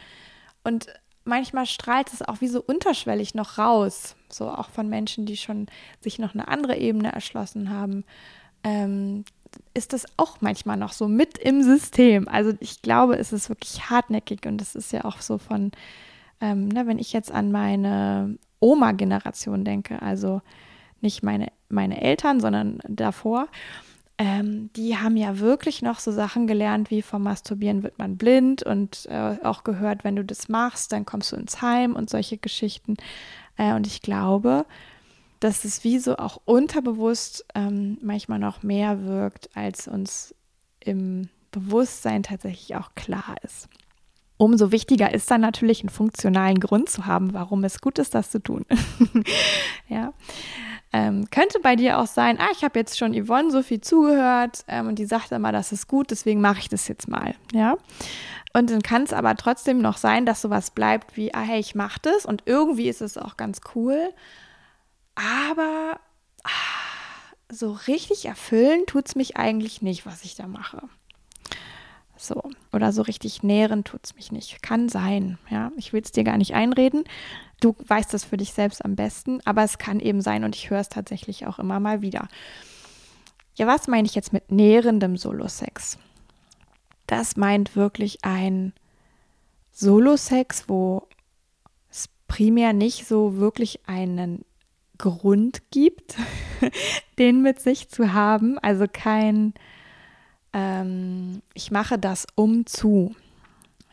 Und 0.63 0.87
manchmal 1.23 1.65
strahlt 1.65 2.11
es 2.13 2.21
auch 2.21 2.41
wie 2.41 2.47
so 2.47 2.61
unterschwellig 2.61 3.35
noch 3.35 3.57
raus, 3.57 4.15
so 4.29 4.49
auch 4.49 4.69
von 4.69 4.89
Menschen, 4.89 5.25
die 5.25 5.37
schon 5.37 5.67
sich 6.01 6.19
noch 6.19 6.33
eine 6.33 6.47
andere 6.47 6.77
Ebene 6.77 7.11
erschlossen 7.11 7.69
haben. 7.69 8.03
Ähm, 8.63 9.23
ist 9.73 9.93
das 9.93 10.05
auch 10.17 10.37
manchmal 10.41 10.77
noch 10.77 10.91
so 10.91 11.07
mit 11.07 11.37
im 11.37 11.63
System. 11.63 12.27
Also 12.27 12.53
ich 12.59 12.81
glaube, 12.81 13.17
es 13.17 13.31
ist 13.31 13.49
wirklich 13.49 13.89
hartnäckig 13.89 14.45
und 14.45 14.61
es 14.61 14.75
ist 14.75 14.91
ja 14.91 15.05
auch 15.05 15.21
so 15.21 15.37
von, 15.37 15.71
ähm, 16.45 16.67
ne, 16.67 16.85
wenn 16.85 16.99
ich 16.99 17.11
jetzt 17.11 17.31
an 17.31 17.51
meine 17.51 18.37
Oma-Generation 18.59 19.65
denke, 19.65 20.01
also 20.01 20.41
nicht 21.01 21.23
meine, 21.23 21.51
meine 21.69 22.01
Eltern, 22.01 22.39
sondern 22.39 22.79
davor, 22.87 23.47
ähm, 24.17 24.69
die 24.75 24.95
haben 24.95 25.17
ja 25.17 25.39
wirklich 25.39 25.81
noch 25.81 25.99
so 25.99 26.11
Sachen 26.11 26.47
gelernt, 26.47 26.91
wie 26.91 27.01
vom 27.01 27.23
Masturbieren 27.23 27.83
wird 27.83 27.97
man 27.97 28.17
blind 28.17 28.63
und 28.63 29.07
äh, 29.09 29.37
auch 29.43 29.63
gehört, 29.63 30.03
wenn 30.03 30.15
du 30.15 30.23
das 30.23 30.47
machst, 30.47 30.91
dann 30.91 31.05
kommst 31.05 31.31
du 31.31 31.35
ins 31.35 31.61
Heim 31.61 31.95
und 31.95 32.09
solche 32.09 32.37
Geschichten. 32.37 32.95
Äh, 33.57 33.73
und 33.73 33.87
ich 33.87 34.01
glaube, 34.01 34.65
dass 35.39 35.65
es 35.65 35.83
wie 35.83 35.99
so 35.99 36.15
auch 36.17 36.39
unterbewusst 36.45 37.45
ähm, 37.55 37.97
manchmal 38.01 38.39
noch 38.39 38.63
mehr 38.63 39.03
wirkt, 39.03 39.49
als 39.55 39.87
uns 39.87 40.33
im 40.79 41.29
Bewusstsein 41.51 42.23
tatsächlich 42.23 42.75
auch 42.75 42.93
klar 42.95 43.35
ist. 43.41 43.67
Umso 44.37 44.71
wichtiger 44.71 45.13
ist 45.13 45.31
dann 45.31 45.41
natürlich 45.41 45.81
einen 45.81 45.89
funktionalen 45.89 46.59
Grund 46.59 46.89
zu 46.89 47.05
haben, 47.05 47.33
warum 47.33 47.63
es 47.63 47.79
gut 47.79 47.99
ist, 47.99 48.15
das 48.15 48.31
zu 48.31 48.39
tun. 48.39 48.65
ja. 49.87 50.13
Ähm, 50.91 51.29
könnte 51.29 51.59
bei 51.59 51.75
dir 51.75 51.99
auch 51.99 52.07
sein, 52.07 52.39
ah, 52.39 52.47
ich 52.53 52.63
habe 52.63 52.79
jetzt 52.79 52.97
schon 52.97 53.13
Yvonne 53.13 53.51
so 53.51 53.63
viel 53.63 53.81
zugehört 53.81 54.63
ähm, 54.67 54.87
und 54.87 54.99
die 54.99 55.05
sagt 55.05 55.31
immer, 55.31 55.51
das 55.51 55.71
ist 55.71 55.87
gut, 55.87 56.11
deswegen 56.11 56.41
mache 56.41 56.59
ich 56.59 56.69
das 56.69 56.87
jetzt 56.87 57.07
mal. 57.07 57.35
Ja. 57.53 57.77
Und 58.53 58.69
dann 58.69 58.81
kann 58.81 59.03
es 59.03 59.11
aber 59.11 59.35
trotzdem 59.35 59.79
noch 59.79 59.97
sein, 59.97 60.25
dass 60.25 60.41
sowas 60.41 60.71
bleibt 60.71 61.17
wie, 61.17 61.33
ah, 61.33 61.41
hey, 61.41 61.59
ich 61.59 61.75
mache 61.75 61.99
das 62.01 62.25
und 62.25 62.43
irgendwie 62.45 62.87
ist 62.87 63.01
es 63.01 63.17
auch 63.17 63.35
ganz 63.35 63.59
cool. 63.73 64.13
Aber 65.15 65.99
ah, 66.43 66.49
so 67.51 67.73
richtig 67.87 68.25
erfüllen 68.25 68.85
tut 68.85 69.07
es 69.07 69.15
mich 69.15 69.37
eigentlich 69.37 69.81
nicht, 69.81 70.05
was 70.05 70.23
ich 70.23 70.35
da 70.35 70.47
mache. 70.47 70.81
So, 72.17 72.41
oder 72.71 72.93
so 72.93 73.01
richtig 73.01 73.43
nähren 73.43 73.83
tut 73.83 74.01
es 74.03 74.15
mich 74.15 74.31
nicht. 74.31 74.61
Kann 74.61 74.89
sein, 74.89 75.37
ja. 75.49 75.71
Ich 75.75 75.91
will 75.91 76.01
es 76.01 76.11
dir 76.11 76.23
gar 76.23 76.37
nicht 76.37 76.53
einreden. 76.53 77.03
Du 77.59 77.75
weißt 77.87 78.13
das 78.13 78.23
für 78.23 78.37
dich 78.37 78.53
selbst 78.53 78.83
am 78.83 78.95
besten, 78.95 79.39
aber 79.45 79.63
es 79.63 79.77
kann 79.77 79.99
eben 79.99 80.21
sein 80.21 80.43
und 80.43 80.55
ich 80.55 80.69
höre 80.69 80.79
es 80.79 80.89
tatsächlich 80.89 81.45
auch 81.45 81.59
immer 81.59 81.79
mal 81.79 82.01
wieder. 82.01 82.27
Ja, 83.55 83.67
was 83.67 83.87
meine 83.87 84.05
ich 84.05 84.15
jetzt 84.15 84.33
mit 84.33 84.51
nährendem 84.51 85.17
Solo-Sex? 85.17 85.97
Das 87.07 87.37
meint 87.37 87.75
wirklich 87.75 88.23
ein 88.23 88.73
Solo-Sex, 89.71 90.65
wo 90.67 91.07
es 91.89 92.09
primär 92.27 92.73
nicht 92.73 93.07
so 93.07 93.37
wirklich 93.37 93.87
einen 93.87 94.43
Grund 94.97 95.71
gibt, 95.71 96.15
den 97.19 97.41
mit 97.41 97.59
sich 97.59 97.89
zu 97.89 98.13
haben. 98.13 98.57
Also 98.59 98.85
kein 98.91 99.53
ähm, 100.55 101.41
ich 101.53 101.69
mache 101.69 101.99
das 101.99 102.25
um 102.35 102.65
zu. 102.65 103.13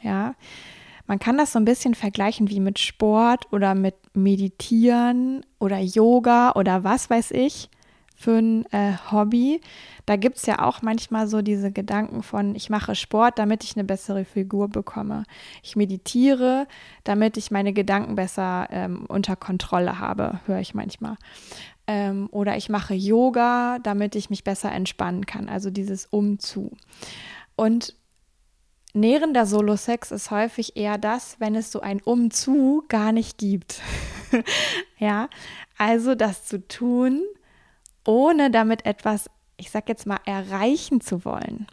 Ja, 0.00 0.34
man 1.06 1.18
kann 1.18 1.36
das 1.36 1.52
so 1.52 1.58
ein 1.58 1.64
bisschen 1.64 1.94
vergleichen 1.94 2.48
wie 2.48 2.60
mit 2.60 2.78
Sport 2.78 3.52
oder 3.52 3.74
mit 3.74 3.96
Meditieren 4.14 5.44
oder 5.58 5.78
Yoga 5.78 6.52
oder 6.52 6.84
was 6.84 7.10
weiß 7.10 7.32
ich 7.32 7.68
für 8.14 8.38
ein 8.38 8.64
äh, 8.72 8.92
Hobby. 9.10 9.60
Da 10.06 10.16
gibt 10.16 10.36
es 10.36 10.46
ja 10.46 10.60
auch 10.60 10.82
manchmal 10.82 11.26
so 11.26 11.42
diese 11.42 11.72
Gedanken 11.72 12.22
von, 12.22 12.54
ich 12.54 12.70
mache 12.70 12.94
Sport, 12.94 13.38
damit 13.38 13.64
ich 13.64 13.76
eine 13.76 13.84
bessere 13.84 14.24
Figur 14.24 14.68
bekomme. 14.68 15.24
Ich 15.62 15.76
meditiere, 15.76 16.66
damit 17.04 17.36
ich 17.36 17.50
meine 17.50 17.72
Gedanken 17.72 18.14
besser 18.14 18.68
ähm, 18.70 19.04
unter 19.08 19.36
Kontrolle 19.36 19.98
habe, 19.98 20.40
höre 20.46 20.60
ich 20.60 20.74
manchmal. 20.74 21.16
Ähm, 21.92 22.30
oder 22.30 22.56
ich 22.56 22.70
mache 22.70 22.94
Yoga, 22.94 23.78
damit 23.82 24.14
ich 24.16 24.30
mich 24.30 24.44
besser 24.44 24.72
entspannen 24.72 25.26
kann. 25.26 25.50
Also 25.50 25.68
dieses 25.68 26.06
Umzu. 26.06 26.70
Und 27.54 27.94
nährender 28.94 29.44
Solo-Sex 29.44 30.10
ist 30.10 30.30
häufig 30.30 30.78
eher 30.78 30.96
das, 30.96 31.36
wenn 31.38 31.54
es 31.54 31.70
so 31.70 31.82
ein 31.82 32.00
Umzu 32.00 32.82
gar 32.88 33.12
nicht 33.12 33.36
gibt. 33.36 33.82
ja, 34.98 35.28
also 35.76 36.14
das 36.14 36.46
zu 36.46 36.66
tun, 36.66 37.20
ohne 38.06 38.50
damit 38.50 38.86
etwas, 38.86 39.28
ich 39.58 39.70
sag 39.70 39.86
jetzt 39.90 40.06
mal, 40.06 40.20
erreichen 40.24 41.02
zu 41.02 41.26
wollen. 41.26 41.66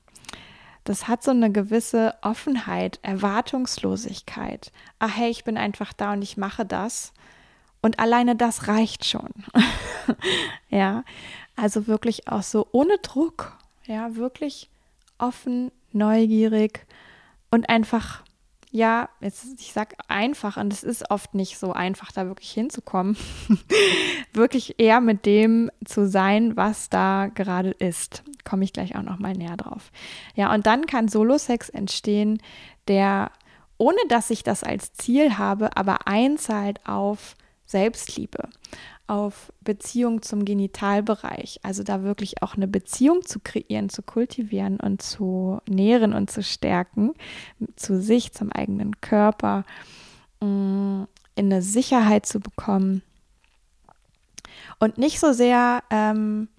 Das 0.84 1.08
hat 1.08 1.24
so 1.24 1.32
eine 1.32 1.50
gewisse 1.50 2.16
Offenheit, 2.24 3.00
Erwartungslosigkeit. 3.04 4.74
Ach 5.00 5.16
hey, 5.16 5.30
ich 5.30 5.46
bin 5.46 5.56
einfach 5.58 5.94
da 5.94 6.12
und 6.12 6.24
ich 6.24 6.36
mache 6.36 6.66
das. 6.66 7.14
Und 7.82 8.00
alleine 8.00 8.36
das 8.36 8.68
reicht 8.68 9.06
schon. 9.06 9.30
ja, 10.70 11.04
also 11.56 11.88
wirklich 11.88 12.28
auch 12.28 12.44
so 12.44 12.68
ohne 12.72 12.98
Druck. 12.98 13.58
Ja, 13.86 14.16
wirklich 14.16 14.70
offen, 15.18 15.72
neugierig 15.92 16.86
und 17.52 17.70
einfach, 17.70 18.24
ja, 18.72 19.10
jetzt, 19.20 19.60
ich 19.60 19.74
sag 19.74 19.96
einfach, 20.08 20.58
und 20.58 20.72
es 20.72 20.84
ist 20.84 21.10
oft 21.10 21.34
nicht 21.34 21.58
so 21.58 21.74
einfach, 21.74 22.12
da 22.12 22.28
wirklich 22.28 22.52
hinzukommen. 22.52 23.18
wirklich 24.34 24.80
eher 24.80 25.02
mit 25.02 25.26
dem 25.26 25.72
zu 25.86 26.08
sein, 26.08 26.56
was 26.56 26.90
da 26.90 27.28
gerade 27.34 27.72
ist. 27.72 28.24
Komme 28.44 28.64
ich 28.64 28.74
gleich 28.74 28.96
auch 28.96 29.02
nochmal 29.02 29.34
näher 29.34 29.58
drauf. 29.58 29.92
Ja, 30.36 30.54
und 30.54 30.68
dann 30.68 30.86
kann 30.86 31.08
Solo-Sex 31.08 31.70
entstehen, 31.70 32.42
der, 32.88 33.32
ohne 33.78 34.00
dass 34.08 34.30
ich 34.30 34.44
das 34.44 34.64
als 34.64 34.94
Ziel 34.94 35.38
habe, 35.38 35.76
aber 35.76 36.08
einzahlt 36.08 36.86
auf 36.88 37.36
Selbstliebe, 37.70 38.50
auf 39.08 39.54
Beziehung 39.62 40.22
zum 40.22 40.44
Genitalbereich. 40.44 41.60
Also 41.64 41.84
da 41.84 42.04
wirklich 42.04 42.42
auch 42.42 42.56
eine 42.56 42.68
Beziehung 42.68 43.24
zu 43.24 43.40
kreieren, 43.40 43.90
zu 43.90 44.02
kultivieren 44.02 44.80
und 44.80 45.02
zu 45.02 45.62
nähren 45.68 46.14
und 46.14 46.32
zu 46.32 46.44
stärken, 46.44 47.14
zu 47.76 48.02
sich, 48.02 48.34
zum 48.34 48.52
eigenen 48.52 49.00
Körper, 49.02 49.66
mm, 50.42 51.04
in 51.36 51.46
eine 51.46 51.62
Sicherheit 51.62 52.26
zu 52.26 52.40
bekommen. 52.40 53.04
Und 54.80 54.98
nicht 54.98 55.20
so 55.20 55.32
sehr 55.32 55.84
ähm, 55.90 56.50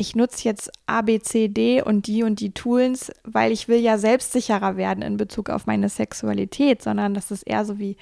ich 0.00 0.16
nutze 0.16 0.44
jetzt 0.44 0.72
A, 0.86 1.02
B, 1.02 1.20
C, 1.20 1.48
D 1.48 1.82
und 1.82 2.06
die 2.06 2.22
und 2.22 2.40
die 2.40 2.52
Tools, 2.52 3.12
weil 3.22 3.52
ich 3.52 3.68
will 3.68 3.80
ja 3.80 3.98
selbstsicherer 3.98 4.78
werden 4.78 5.02
in 5.02 5.18
Bezug 5.18 5.50
auf 5.50 5.66
meine 5.66 5.90
Sexualität, 5.90 6.80
sondern 6.80 7.12
das 7.12 7.30
ist 7.30 7.42
eher 7.42 7.66
so 7.66 7.78
wie, 7.78 7.98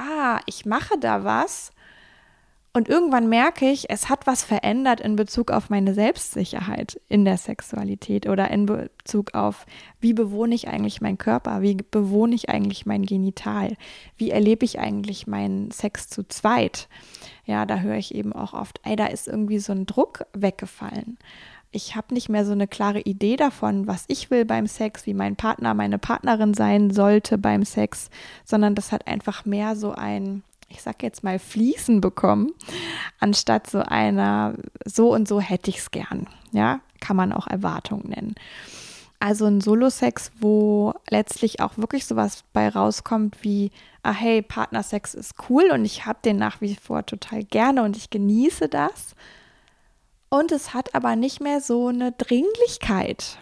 ah, 0.00 0.40
ich 0.46 0.64
mache 0.66 0.98
da 0.98 1.24
was 1.24 1.72
und 2.72 2.88
irgendwann 2.88 3.28
merke 3.28 3.68
ich, 3.68 3.90
es 3.90 4.08
hat 4.08 4.28
was 4.28 4.44
verändert 4.44 5.00
in 5.00 5.16
Bezug 5.16 5.50
auf 5.50 5.70
meine 5.70 5.92
Selbstsicherheit 5.92 7.00
in 7.08 7.24
der 7.24 7.36
Sexualität 7.36 8.28
oder 8.28 8.48
in 8.48 8.66
Bezug 8.66 9.34
auf, 9.34 9.66
wie 10.00 10.12
bewohne 10.12 10.54
ich 10.54 10.68
eigentlich 10.68 11.00
meinen 11.00 11.18
Körper, 11.18 11.62
wie 11.62 11.74
bewohne 11.74 12.36
ich 12.36 12.48
eigentlich 12.48 12.86
mein 12.86 13.04
Genital, 13.04 13.76
wie 14.16 14.30
erlebe 14.30 14.64
ich 14.64 14.78
eigentlich 14.78 15.26
meinen 15.26 15.72
Sex 15.72 16.08
zu 16.08 16.22
zweit. 16.28 16.88
Ja, 17.44 17.66
da 17.66 17.80
höre 17.80 17.96
ich 17.96 18.14
eben 18.14 18.32
auch 18.32 18.54
oft, 18.54 18.80
ey, 18.84 18.94
da 18.94 19.06
ist 19.06 19.26
irgendwie 19.26 19.58
so 19.58 19.72
ein 19.72 19.86
Druck 19.86 20.24
weggefallen. 20.32 21.18
Ich 21.72 21.94
habe 21.94 22.14
nicht 22.14 22.28
mehr 22.28 22.44
so 22.44 22.52
eine 22.52 22.66
klare 22.66 23.00
Idee 23.00 23.36
davon, 23.36 23.86
was 23.86 24.04
ich 24.08 24.30
will 24.30 24.44
beim 24.44 24.66
Sex, 24.66 25.06
wie 25.06 25.14
mein 25.14 25.36
Partner, 25.36 25.74
meine 25.74 25.98
Partnerin 25.98 26.54
sein 26.54 26.90
sollte 26.90 27.38
beim 27.38 27.64
Sex, 27.64 28.10
sondern 28.44 28.74
das 28.74 28.90
hat 28.90 29.06
einfach 29.06 29.44
mehr 29.44 29.76
so 29.76 29.92
ein 29.92 30.42
ich 30.70 30.82
sag 30.82 31.02
jetzt 31.02 31.24
mal, 31.24 31.38
Fließen 31.38 32.00
bekommen, 32.00 32.52
anstatt 33.18 33.68
so 33.68 33.80
einer, 33.80 34.54
so 34.84 35.12
und 35.12 35.28
so 35.28 35.40
hätte 35.40 35.68
ich 35.68 35.78
es 35.78 35.90
gern. 35.90 36.28
Ja, 36.52 36.80
kann 37.00 37.16
man 37.16 37.32
auch 37.32 37.46
Erwartung 37.46 38.08
nennen. 38.08 38.34
Also 39.18 39.44
ein 39.44 39.60
Solo-Sex, 39.60 40.32
wo 40.40 40.94
letztlich 41.10 41.60
auch 41.60 41.76
wirklich 41.76 42.06
sowas 42.06 42.44
bei 42.54 42.68
rauskommt 42.68 43.42
wie, 43.42 43.70
ah 44.02 44.12
hey, 44.12 44.40
Partnersex 44.40 45.14
ist 45.14 45.34
cool 45.48 45.70
und 45.72 45.84
ich 45.84 46.06
habe 46.06 46.20
den 46.24 46.38
nach 46.38 46.60
wie 46.62 46.74
vor 46.76 47.04
total 47.04 47.44
gerne 47.44 47.82
und 47.82 47.96
ich 47.96 48.08
genieße 48.08 48.68
das. 48.68 49.14
Und 50.30 50.52
es 50.52 50.72
hat 50.72 50.94
aber 50.94 51.16
nicht 51.16 51.40
mehr 51.40 51.60
so 51.60 51.88
eine 51.88 52.12
Dringlichkeit. 52.12 53.38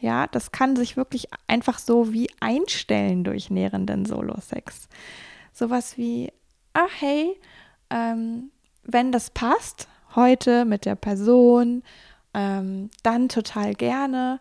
Ja, 0.00 0.26
das 0.26 0.52
kann 0.52 0.76
sich 0.76 0.96
wirklich 0.96 1.28
einfach 1.46 1.78
so 1.78 2.12
wie 2.12 2.28
einstellen 2.40 3.24
durch 3.24 3.48
nährenden 3.48 4.04
Solo-Sex. 4.04 4.88
Sowas 5.52 5.96
wie, 5.96 6.30
ah 6.74 6.88
hey, 6.98 7.40
ähm, 7.90 8.50
wenn 8.82 9.12
das 9.12 9.30
passt, 9.30 9.88
heute 10.14 10.64
mit 10.64 10.84
der 10.84 10.96
Person, 10.96 11.82
ähm, 12.34 12.90
dann 13.02 13.28
total 13.28 13.74
gerne. 13.74 14.40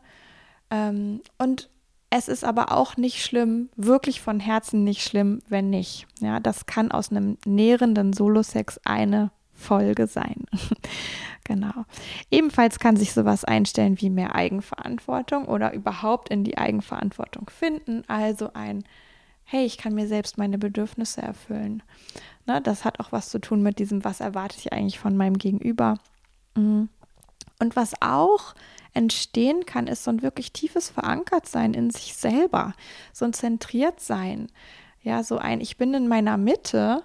Ähm, 0.71 1.21
und 1.37 1.69
es 2.09 2.27
ist 2.27 2.43
aber 2.43 2.71
auch 2.71 2.97
nicht 2.97 3.23
schlimm, 3.23 3.69
wirklich 3.75 4.21
von 4.21 4.39
Herzen 4.39 4.83
nicht 4.83 5.03
schlimm, 5.03 5.41
wenn 5.49 5.69
nicht. 5.69 6.07
Ja, 6.19 6.39
das 6.39 6.65
kann 6.65 6.91
aus 6.91 7.11
einem 7.11 7.37
nährenden 7.45 8.13
Solo-Sex 8.13 8.81
eine 8.85 9.31
Folge 9.55 10.07
sein. 10.07 10.45
genau. 11.43 11.85
Ebenfalls 12.29 12.79
kann 12.79 12.97
sich 12.97 13.13
sowas 13.13 13.45
einstellen 13.45 13.99
wie 13.99 14.09
mehr 14.09 14.35
Eigenverantwortung 14.35 15.45
oder 15.45 15.73
überhaupt 15.73 16.29
in 16.29 16.43
die 16.43 16.57
Eigenverantwortung 16.57 17.49
finden, 17.49 18.03
also 18.07 18.51
ein 18.53 18.83
hey, 19.45 19.65
ich 19.65 19.77
kann 19.77 19.93
mir 19.93 20.07
selbst 20.07 20.37
meine 20.37 20.57
Bedürfnisse 20.57 21.21
erfüllen. 21.21 21.83
Ne, 22.45 22.61
das 22.61 22.83
hat 22.83 22.99
auch 22.99 23.11
was 23.11 23.29
zu 23.29 23.39
tun 23.39 23.61
mit 23.61 23.79
diesem, 23.79 24.03
was 24.03 24.19
erwarte 24.19 24.57
ich 24.57 24.73
eigentlich 24.73 24.99
von 24.99 25.15
meinem 25.15 25.37
Gegenüber. 25.37 25.97
Mhm. 26.55 26.89
Und 27.59 27.75
was 27.75 27.93
auch 28.01 28.53
entstehen 28.93 29.65
kann, 29.65 29.87
ist 29.87 30.03
so 30.03 30.11
ein 30.11 30.21
wirklich 30.21 30.51
tiefes 30.51 30.89
Verankertsein 30.89 31.73
in 31.73 31.89
sich 31.89 32.15
selber, 32.15 32.73
so 33.13 33.25
ein 33.25 33.33
zentriert 33.33 33.99
sein. 33.99 34.47
Ja, 35.01 35.23
so 35.23 35.37
ein, 35.37 35.61
ich 35.61 35.77
bin 35.77 35.93
in 35.93 36.07
meiner 36.07 36.37
Mitte 36.37 37.03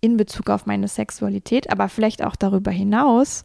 in 0.00 0.16
Bezug 0.16 0.50
auf 0.50 0.66
meine 0.66 0.88
Sexualität, 0.88 1.70
aber 1.70 1.88
vielleicht 1.88 2.24
auch 2.24 2.36
darüber 2.36 2.70
hinaus. 2.70 3.42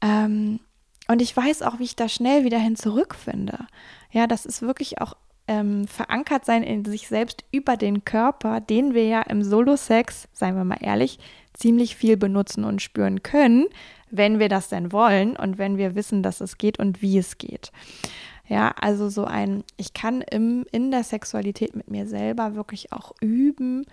Ähm, 0.00 0.60
und 1.08 1.20
ich 1.20 1.36
weiß 1.36 1.62
auch, 1.62 1.78
wie 1.78 1.84
ich 1.84 1.96
da 1.96 2.08
schnell 2.08 2.44
wieder 2.44 2.58
hin 2.58 2.76
zurückfinde. 2.76 3.66
Ja, 4.10 4.26
das 4.26 4.46
ist 4.46 4.62
wirklich 4.62 5.00
auch 5.00 5.14
ähm, 5.46 5.86
verankert 5.86 6.44
sein 6.44 6.62
in 6.62 6.84
sich 6.84 7.08
selbst 7.08 7.44
über 7.52 7.76
den 7.76 8.04
Körper, 8.04 8.60
den 8.60 8.94
wir 8.94 9.06
ja 9.06 9.22
im 9.22 9.42
Solo-Sex, 9.42 10.28
seien 10.32 10.56
wir 10.56 10.64
mal 10.64 10.78
ehrlich, 10.80 11.18
ziemlich 11.52 11.96
viel 11.96 12.16
benutzen 12.16 12.64
und 12.64 12.82
spüren 12.82 13.22
können, 13.22 13.66
wenn 14.10 14.38
wir 14.38 14.48
das 14.48 14.68
denn 14.68 14.92
wollen 14.92 15.36
und 15.36 15.58
wenn 15.58 15.76
wir 15.76 15.94
wissen, 15.94 16.22
dass 16.22 16.40
es 16.40 16.58
geht 16.58 16.78
und 16.78 17.02
wie 17.02 17.18
es 17.18 17.38
geht. 17.38 17.72
Ja, 18.46 18.74
also 18.80 19.08
so 19.08 19.24
ein, 19.24 19.64
ich 19.76 19.94
kann 19.94 20.20
im, 20.22 20.66
in 20.70 20.90
der 20.90 21.04
Sexualität 21.04 21.74
mit 21.76 21.90
mir 21.90 22.06
selber 22.06 22.54
wirklich 22.54 22.92
auch 22.92 23.12
üben, 23.20 23.86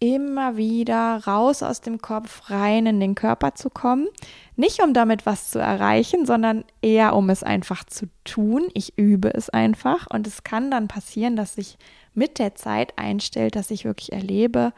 immer 0.00 0.56
wieder 0.56 1.24
raus 1.26 1.62
aus 1.62 1.80
dem 1.80 2.00
Kopf, 2.00 2.50
rein 2.50 2.86
in 2.86 3.00
den 3.00 3.14
Körper 3.14 3.54
zu 3.54 3.68
kommen. 3.68 4.06
Nicht 4.54 4.82
um 4.82 4.94
damit 4.94 5.26
was 5.26 5.50
zu 5.50 5.58
erreichen, 5.58 6.24
sondern 6.24 6.64
eher 6.82 7.16
um 7.16 7.30
es 7.30 7.42
einfach 7.42 7.84
zu 7.84 8.08
tun. 8.24 8.68
Ich 8.74 8.96
übe 8.96 9.34
es 9.34 9.50
einfach 9.50 10.06
und 10.08 10.26
es 10.26 10.44
kann 10.44 10.70
dann 10.70 10.88
passieren, 10.88 11.36
dass 11.36 11.56
sich 11.56 11.78
mit 12.14 12.38
der 12.38 12.54
Zeit 12.54 12.96
einstellt, 12.96 13.56
dass 13.56 13.70
ich 13.70 13.84
wirklich 13.84 14.12
erlebe, 14.12 14.72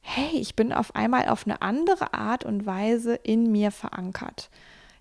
hey, 0.00 0.38
ich 0.38 0.54
bin 0.54 0.72
auf 0.72 0.94
einmal 0.94 1.28
auf 1.28 1.46
eine 1.46 1.62
andere 1.62 2.14
Art 2.14 2.44
und 2.44 2.64
Weise 2.64 3.14
in 3.14 3.50
mir 3.50 3.70
verankert. 3.70 4.50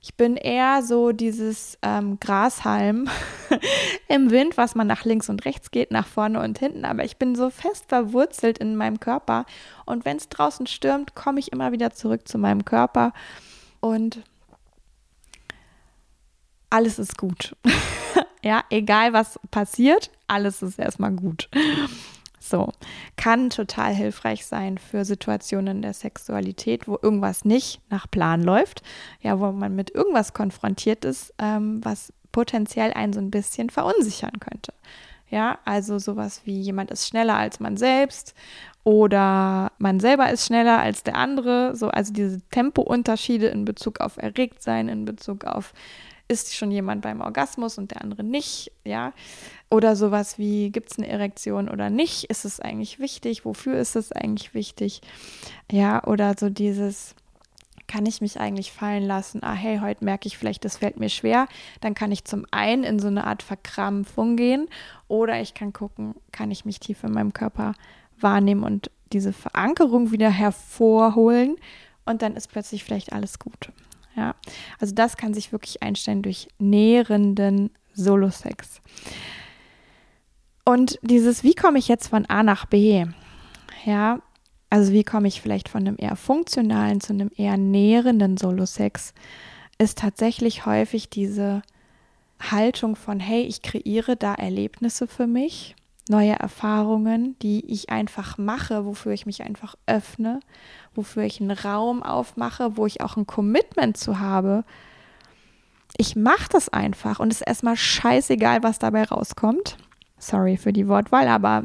Ich 0.06 0.14
bin 0.14 0.38
eher 0.38 0.84
so 0.84 1.14
dieses 1.14 1.80
ähm, 1.82 2.20
Grashalm 2.20 3.10
im 4.08 4.30
Wind, 4.30 4.56
was 4.56 4.76
man 4.76 4.86
nach 4.86 5.04
links 5.04 5.30
und 5.30 5.46
rechts 5.46 5.72
geht, 5.72 5.90
nach 5.90 6.06
vorne 6.06 6.44
und 6.44 6.60
hinten. 6.60 6.86
Aber 6.86 7.04
ich 7.04 7.18
bin 7.18 7.34
so 7.34 7.50
fest 7.50 7.86
verwurzelt 7.88 8.60
in 8.60 8.76
meinem 8.76 9.00
Körper. 9.00 9.48
Und 9.84 10.06
wenn 10.06 10.18
es 10.18 10.30
draußen 10.30 10.68
stürmt, 10.68 11.16
komme 11.16 11.40
ich 11.40 11.52
immer 11.52 11.72
wieder 11.72 11.90
zurück 11.90 12.28
zu 12.28 12.38
meinem 12.38 12.66
Körper. 12.66 13.14
Und 13.80 14.22
alles 16.70 17.00
ist 17.00 17.18
gut. 17.18 17.56
ja, 18.44 18.64
egal 18.70 19.12
was 19.12 19.40
passiert, 19.50 20.12
alles 20.28 20.62
ist 20.62 20.78
erstmal 20.78 21.14
gut. 21.14 21.50
So, 22.48 22.72
kann 23.16 23.50
total 23.50 23.92
hilfreich 23.94 24.46
sein 24.46 24.78
für 24.78 25.04
Situationen 25.04 25.82
der 25.82 25.94
Sexualität, 25.94 26.88
wo 26.88 27.00
irgendwas 27.02 27.44
nicht 27.44 27.82
nach 27.90 28.10
Plan 28.10 28.44
läuft, 28.44 28.84
ja, 29.20 29.40
wo 29.40 29.52
man 29.52 29.76
mit 29.76 29.90
irgendwas 29.96 30.34
konfrontiert 30.34 31.06
ist, 31.06 31.34
ähm, 31.40 31.84
was 31.84 32.14
potenziell 32.32 32.94
einen 32.94 33.14
so 33.14 33.20
ein 33.20 33.32
bisschen 33.32 33.72
verunsichern 33.72 34.40
könnte. 34.40 34.74
Ja, 35.28 35.58
also 35.66 35.98
sowas 35.98 36.42
wie 36.46 36.62
jemand 36.62 36.92
ist 36.92 37.08
schneller 37.08 37.36
als 37.36 37.60
man 37.60 37.78
selbst 37.78 38.36
oder 38.84 39.72
man 39.80 40.00
selber 40.00 40.30
ist 40.30 40.46
schneller 40.46 40.80
als 40.80 41.02
der 41.02 41.16
andere. 41.16 41.76
So, 41.76 41.88
also 41.88 42.14
diese 42.14 42.42
Tempounterschiede 42.52 43.48
in 43.48 43.66
Bezug 43.66 44.02
auf 44.02 44.18
Erregtsein, 44.18 44.88
in 44.88 45.06
Bezug 45.06 45.46
auf 45.46 45.74
ist 46.28 46.56
schon 46.56 46.72
jemand 46.72 47.02
beim 47.02 47.22
Orgasmus 47.22 47.78
und 47.78 47.92
der 47.92 48.02
andere 48.02 48.24
nicht, 48.24 48.72
ja. 48.84 49.14
Oder 49.70 49.96
sowas 49.96 50.38
wie, 50.38 50.70
gibt 50.70 50.92
es 50.92 50.98
eine 50.98 51.08
Erektion 51.08 51.70
oder 51.70 51.90
nicht? 51.90 52.26
Ist 52.26 52.46
es 52.46 52.60
eigentlich 52.60 53.00
wichtig? 53.00 53.46
Wofür 53.46 53.78
ist 53.78 53.96
es 53.96 54.12
eigentlich 54.12 54.54
wichtig? 54.54 55.02
Ja, 55.72 56.04
oder 56.04 56.36
so 56.38 56.50
dieses, 56.50 57.16
kann 57.88 58.06
ich 58.06 58.22
mich 58.22 58.40
eigentlich 58.40 58.72
fallen 58.72 59.04
lassen? 59.04 59.44
Ah, 59.44 59.54
hey, 59.54 59.80
heute 59.80 60.04
merke 60.04 60.28
ich 60.28 60.38
vielleicht, 60.38 60.66
das 60.66 60.78
fällt 60.78 60.98
mir 60.98 61.10
schwer. 61.10 61.48
Dann 61.82 61.94
kann 61.94 62.12
ich 62.12 62.26
zum 62.26 62.46
einen 62.52 62.84
in 62.84 63.00
so 63.00 63.08
eine 63.08 63.26
Art 63.26 63.44
Verkrampfung 63.44 64.36
gehen 64.36 64.68
oder 65.08 65.42
ich 65.42 65.54
kann 65.54 65.74
gucken, 65.74 66.16
kann 66.32 66.52
ich 66.52 66.66
mich 66.66 66.80
tief 66.80 67.04
in 67.04 67.12
meinem 67.12 67.34
Körper 67.34 67.74
wahrnehmen 68.20 68.64
und 68.64 68.92
diese 69.14 69.34
Verankerung 69.34 70.12
wieder 70.12 70.30
hervorholen 70.30 71.58
und 72.06 72.22
dann 72.22 72.36
ist 72.36 72.48
plötzlich 72.48 72.84
vielleicht 72.84 73.14
alles 73.14 73.40
gut. 73.40 73.72
Ja, 74.16 74.36
also 74.80 74.96
das 74.96 75.18
kann 75.18 75.34
sich 75.34 75.52
wirklich 75.52 75.84
einstellen 75.84 76.22
durch 76.22 76.48
nährenden 76.58 77.72
Solo-Sex. 77.94 78.82
Und 80.66 80.98
dieses, 81.04 81.44
wie 81.44 81.54
komme 81.54 81.78
ich 81.78 81.88
jetzt 81.88 82.08
von 82.08 82.26
A 82.26 82.42
nach 82.42 82.66
B? 82.66 83.06
Ja, 83.86 84.20
also 84.72 84.92
wie 84.92 85.04
komme 85.04 85.28
ich 85.28 85.42
vielleicht 85.42 85.70
von 85.70 85.82
einem 85.82 85.96
eher 86.00 86.16
funktionalen 86.16 87.00
zu 87.00 87.14
einem 87.14 87.30
eher 87.36 87.56
nährenden 87.56 88.36
Solo-Sex, 88.36 89.14
ist 89.78 90.00
tatsächlich 90.00 90.66
häufig 90.66 91.10
diese 91.10 91.62
Haltung 92.42 92.96
von, 92.96 93.20
hey, 93.20 93.44
ich 93.44 93.62
kreiere 93.62 94.16
da 94.16 94.34
Erlebnisse 94.34 95.08
für 95.08 95.28
mich, 95.28 95.76
neue 96.10 96.34
Erfahrungen, 96.34 97.38
die 97.40 97.66
ich 97.72 97.90
einfach 97.90 98.38
mache, 98.38 98.86
wofür 98.86 99.14
ich 99.14 99.26
mich 99.26 99.44
einfach 99.44 99.76
öffne, 99.86 100.40
wofür 100.94 101.24
ich 101.24 101.42
einen 101.42 101.52
Raum 101.52 102.04
aufmache, 102.04 102.76
wo 102.76 102.86
ich 102.86 103.02
auch 103.02 103.18
ein 103.18 103.28
Commitment 103.28 103.98
zu 103.98 104.20
habe. 104.20 104.64
Ich 105.98 106.16
mache 106.16 106.50
das 106.52 106.70
einfach 106.70 107.20
und 107.20 107.32
es 107.32 107.42
ist 107.42 107.48
erstmal 107.48 107.78
scheißegal, 107.78 108.64
was 108.64 108.80
dabei 108.80 109.04
rauskommt. 109.04 109.78
Sorry 110.26 110.58
für 110.58 110.74
die 110.74 110.88
Wortwahl, 110.88 111.28
aber 111.28 111.64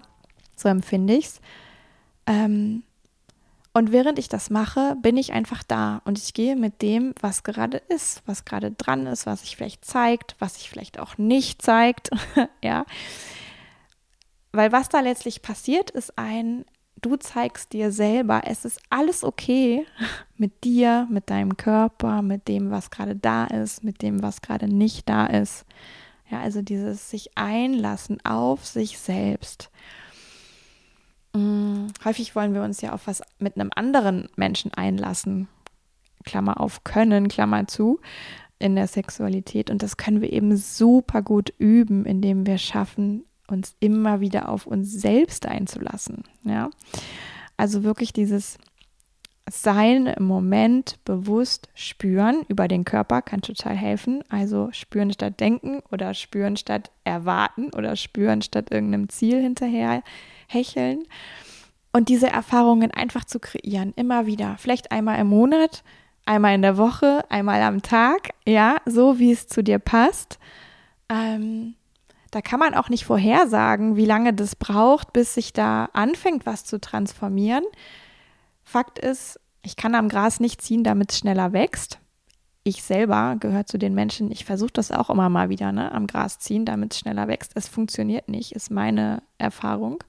so 0.57 0.69
empfinde 0.69 1.15
ich 1.15 1.27
es. 1.27 1.41
Ähm, 2.27 2.83
und 3.73 3.93
während 3.93 4.19
ich 4.19 4.29
das 4.29 4.51
mache, 4.51 4.97
bin 5.01 5.17
ich 5.17 5.33
einfach 5.33 5.63
da 5.63 6.03
und 6.05 6.19
ich 6.19 6.35
gehe 6.35 6.57
mit 6.57 6.83
dem, 6.83 7.15
was 7.21 7.45
gerade 7.45 7.79
ist, 7.89 8.23
was 8.27 8.45
gerade 8.45 8.73
dran 8.73 9.07
ist, 9.07 9.27
was 9.27 9.43
sich 9.43 9.57
vielleicht 9.57 9.85
zeigt, 9.85 10.35
was 10.41 10.55
sich 10.55 10.69
vielleicht 10.69 10.99
auch 10.99 11.19
nicht 11.19 11.63
zeigt, 11.63 12.11
ja. 12.63 12.85
Weil 14.53 14.73
was 14.73 14.89
da 14.89 15.01
letztlich 15.01 15.43
passiert, 15.43 15.91
ist 15.91 16.19
ein 16.19 16.65
du 17.01 17.17
zeigst 17.17 17.73
dir 17.73 17.93
selber, 17.93 18.43
es 18.45 18.65
ist 18.65 18.81
alles 18.91 19.25
okay 19.25 19.87
mit 20.37 20.65
dir, 20.65 21.07
mit 21.11 21.31
deinem 21.31 21.57
Körper, 21.57 22.23
mit 22.23 22.49
dem, 22.49 22.71
was 22.71 22.91
gerade 22.91 23.17
da 23.17 23.47
ist, 23.47 23.85
mit 23.85 24.03
dem, 24.03 24.23
was 24.23 24.43
gerade 24.43 24.69
nicht 24.69 25.09
da 25.09 25.27
ist. 25.27 25.65
Ja, 26.31 26.41
also 26.41 26.63
dieses 26.63 27.11
sich 27.11 27.37
einlassen 27.37 28.25
auf 28.25 28.65
sich 28.65 28.99
selbst. 28.99 29.71
Hm, 31.35 31.89
häufig 32.05 32.35
wollen 32.37 32.55
wir 32.55 32.63
uns 32.63 32.81
ja 32.81 32.93
auf 32.93 33.07
was 33.07 33.23
mit 33.39 33.57
einem 33.57 33.71
anderen 33.75 34.29
Menschen 34.37 34.73
einlassen. 34.75 35.49
Klammer 36.25 36.61
auf 36.61 36.85
können, 36.85 37.29
Klammer 37.29 37.67
zu, 37.67 38.01
in 38.59 38.77
der 38.77 38.87
Sexualität. 38.87 39.71
Und 39.71 39.83
das 39.83 39.97
können 39.97 40.21
wir 40.21 40.33
eben 40.33 40.57
super 40.57 41.23
gut 41.23 41.53
üben, 41.59 42.05
indem 42.05 42.47
wir 42.47 42.59
schaffen, 42.59 43.25
uns 43.49 43.75
immer 43.81 44.21
wieder 44.21 44.49
auf 44.49 44.67
uns 44.67 44.93
selbst 44.93 45.47
einzulassen. 45.47 46.25
Ja, 46.45 46.71
also 47.57 47.83
wirklich 47.83 48.13
dieses 48.13 48.59
Sein 49.51 50.07
im 50.07 50.25
Moment 50.25 50.99
bewusst 51.05 51.69
spüren 51.75 52.43
über 52.49 52.69
den 52.69 52.85
Körper 52.85 53.21
kann 53.21 53.43
total 53.43 53.77
helfen. 53.77 54.23
Also 54.29 54.69
spüren 54.73 55.13
statt 55.13 55.41
denken 55.41 55.81
oder 55.91 56.15
spüren 56.15 56.57
statt 56.57 56.91
erwarten 57.05 57.71
oder 57.75 57.97
spüren 57.97 58.43
statt 58.43 58.71
irgendeinem 58.71 59.09
Ziel 59.09 59.43
hinterher 59.43 60.03
hecheln. 60.47 61.05
Und 61.93 62.09
diese 62.09 62.29
Erfahrungen 62.29 62.93
einfach 62.93 63.25
zu 63.25 63.41
kreieren, 63.41 63.93
immer 63.97 64.27
wieder, 64.27 64.57
vielleicht 64.59 64.93
einmal 64.93 65.19
im 65.19 65.27
Monat, 65.27 65.83
einmal 66.25 66.55
in 66.55 66.63
der 66.63 66.77
Woche, 66.77 67.25
einmal 67.29 67.61
am 67.63 67.83
Tag, 67.83 68.31
ja, 68.47 68.77
so 68.87 69.19
wie 69.19 69.33
es 69.33 69.49
zu 69.49 69.63
dir 69.63 69.81
passt. 69.81 70.39
Ähm, 71.09 71.75
da 72.31 72.41
kann 72.41 72.61
man 72.61 72.75
auch 72.75 72.89
nicht 72.89 73.05
vorhersagen, 73.05 73.97
wie 73.97 74.07
lange 74.07 74.33
das 74.33 74.55
braucht, 74.55 75.13
bis 75.13 75.35
sich 75.35 75.53
da 75.53 75.89
anfängt, 75.93 76.47
was 76.47 76.65
zu 76.65 76.81
transformieren. 76.81 77.65
Fakt 78.71 79.01
ist, 79.01 79.41
ich 79.63 79.75
kann 79.75 79.97
am 79.97 80.09
Gras 80.09 80.39
nicht 80.39 80.63
ziehen, 80.63 80.85
damit 80.85 81.11
es 81.11 81.19
schneller 81.19 81.53
wächst. 81.53 81.99
Ich 82.63 82.85
selber 82.85 83.35
gehöre 83.41 83.67
zu 83.67 83.79
den 83.79 83.95
Menschen, 83.95 84.31
ich 84.31 84.45
versuche 84.45 84.71
das 84.73 84.93
auch 84.93 85.11
immer 85.11 85.29
mal 85.29 85.49
wieder, 85.49 85.73
ne, 85.73 85.91
am 85.91 86.07
Gras 86.07 86.39
ziehen, 86.39 86.65
damit 86.65 86.93
es 86.93 87.01
schneller 87.01 87.27
wächst. 87.27 87.51
Es 87.57 87.67
funktioniert 87.67 88.29
nicht, 88.29 88.53
ist 88.53 88.71
meine 88.71 89.25
Erfahrung. 89.39 90.05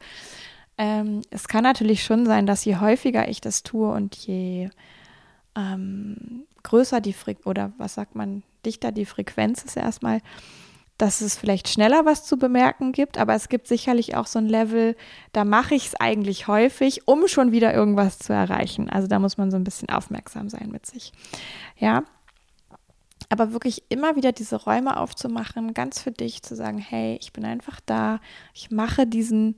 Ähm, 0.78 1.21
es 1.32 1.47
kann 1.47 1.63
natürlich 1.63 2.04
schon 2.04 2.28
sein, 2.28 2.45
dass 2.45 2.63
je 2.63 2.76
häufiger 2.76 3.28
ich 3.28 3.41
das 3.41 3.63
tue 3.63 3.91
und 3.91 4.15
je 4.15 4.69
ähm, 5.56 6.45
größer 6.62 7.02
die 7.02 7.13
Frequenz 7.13 7.47
oder 7.47 7.71
was 7.80 7.95
sagt 7.95 8.15
man, 8.15 8.43
dichter 8.63 8.91
die 8.91 9.06
Frequenz 9.06 9.63
ist 9.63 9.76
erstmal, 9.76 10.21
dass 11.01 11.21
es 11.21 11.35
vielleicht 11.35 11.67
schneller 11.67 12.05
was 12.05 12.25
zu 12.25 12.37
bemerken 12.37 12.91
gibt, 12.91 13.17
aber 13.17 13.33
es 13.33 13.49
gibt 13.49 13.67
sicherlich 13.67 14.15
auch 14.15 14.27
so 14.27 14.37
ein 14.37 14.45
Level, 14.45 14.95
da 15.33 15.45
mache 15.45 15.73
ich 15.73 15.87
es 15.87 15.95
eigentlich 15.95 16.47
häufig, 16.47 17.07
um 17.07 17.27
schon 17.27 17.51
wieder 17.51 17.73
irgendwas 17.73 18.19
zu 18.19 18.33
erreichen. 18.33 18.87
Also 18.87 19.07
da 19.07 19.17
muss 19.17 19.35
man 19.35 19.49
so 19.49 19.57
ein 19.57 19.63
bisschen 19.63 19.89
aufmerksam 19.89 20.47
sein 20.49 20.69
mit 20.71 20.85
sich. 20.85 21.11
Ja. 21.75 22.03
Aber 23.29 23.51
wirklich 23.51 23.83
immer 23.89 24.15
wieder 24.15 24.31
diese 24.31 24.57
Räume 24.57 24.97
aufzumachen, 24.97 25.73
ganz 25.73 26.01
für 26.01 26.11
dich 26.11 26.43
zu 26.43 26.55
sagen, 26.55 26.77
hey, 26.77 27.17
ich 27.19 27.33
bin 27.33 27.45
einfach 27.45 27.79
da, 27.85 28.19
ich 28.53 28.69
mache 28.69 29.07
diesen 29.07 29.55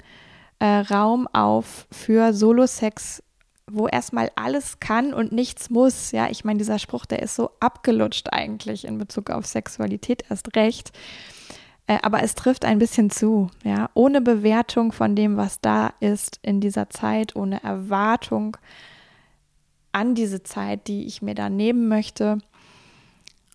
äh, 0.60 0.66
Raum 0.66 1.28
auf 1.28 1.88
für 1.92 2.34
Solo-Sex 2.34 3.22
wo 3.66 3.88
erstmal 3.88 4.30
alles 4.36 4.80
kann 4.80 5.14
und 5.14 5.32
nichts 5.32 5.70
muss. 5.70 6.12
Ja, 6.12 6.30
ich 6.30 6.44
meine, 6.44 6.58
dieser 6.58 6.80
Spruch, 6.80 7.06
der 7.06 7.22
ist 7.22 7.36
so 7.36 7.52
abgelutscht 7.60 8.28
eigentlich 8.32 8.86
in 8.86 8.98
Bezug 8.98 9.30
auf 9.30 9.46
Sexualität 9.46 10.26
erst 10.30 10.56
recht. 10.56 10.92
Äh, 11.88 12.00
aber 12.02 12.24
es 12.24 12.36
trifft 12.36 12.66
ein 12.66 12.80
bisschen 12.80 13.10
zu, 13.10 13.50
ja, 13.64 13.90
ohne 13.94 14.22
Bewertung 14.22 14.92
von 14.92 15.16
dem, 15.16 15.38
was 15.38 15.60
da 15.60 15.94
ist 16.00 16.40
in 16.42 16.62
dieser 16.62 16.90
Zeit, 16.90 17.36
ohne 17.36 17.64
Erwartung 17.64 18.58
an 19.92 20.16
diese 20.16 20.44
Zeit, 20.44 20.88
die 20.88 21.06
ich 21.06 21.22
mir 21.22 21.36
da 21.36 21.50
nehmen 21.50 21.88
möchte. 21.88 22.40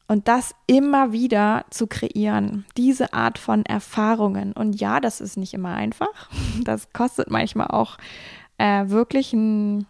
Und 0.07 0.27
das 0.27 0.55
immer 0.67 1.13
wieder 1.13 1.67
zu 1.71 1.87
kreieren, 1.87 2.65
diese 2.79 3.13
Art 3.13 3.39
von 3.39 3.67
Erfahrungen. 3.67 4.53
Und 4.53 4.81
ja, 4.81 5.01
das 5.01 5.21
ist 5.21 5.37
nicht 5.37 5.55
immer 5.55 5.75
einfach. 5.75 6.31
Das 6.65 6.93
kostet 6.93 7.31
manchmal 7.31 7.69
auch 7.69 7.99
äh, 8.59 8.89
wirklich 8.89 9.33
ein 9.33 9.87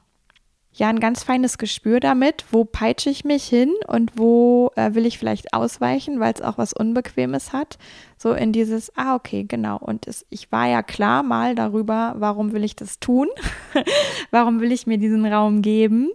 ja 0.79 0.89
ein 0.89 1.01
ganz 1.01 1.25
feines 1.25 1.59
Gespür 1.59 2.01
damit, 2.01 2.45
wo 2.51 2.65
peitsche 2.65 3.11
ich 3.11 3.25
mich 3.25 3.45
hin 3.45 3.75
und 3.89 4.13
wo 4.17 4.71
äh, 4.77 4.95
will 4.95 5.07
ich 5.07 5.19
vielleicht 5.19 5.53
ausweichen, 5.53 6.21
weil 6.21 6.33
es 6.33 6.41
auch 6.41 6.57
was 6.57 6.73
Unbequemes 6.73 7.53
hat. 7.53 7.79
So 8.17 8.33
in 8.33 8.53
dieses, 8.53 8.97
ah, 8.97 9.15
okay, 9.17 9.45
genau. 9.45 9.79
Und 9.79 10.07
es, 10.07 10.25
ich 10.31 10.51
war 10.53 10.69
ja 10.69 10.83
klar 10.83 11.23
mal 11.23 11.55
darüber, 11.55 12.15
warum 12.19 12.53
will 12.53 12.65
ich 12.65 12.77
das 12.77 13.01
tun? 13.01 13.29
warum 14.31 14.61
will 14.61 14.73
ich 14.73 14.87
mir 14.87 14.99
diesen 14.99 15.27
Raum 15.27 15.63
geben? 15.63 16.11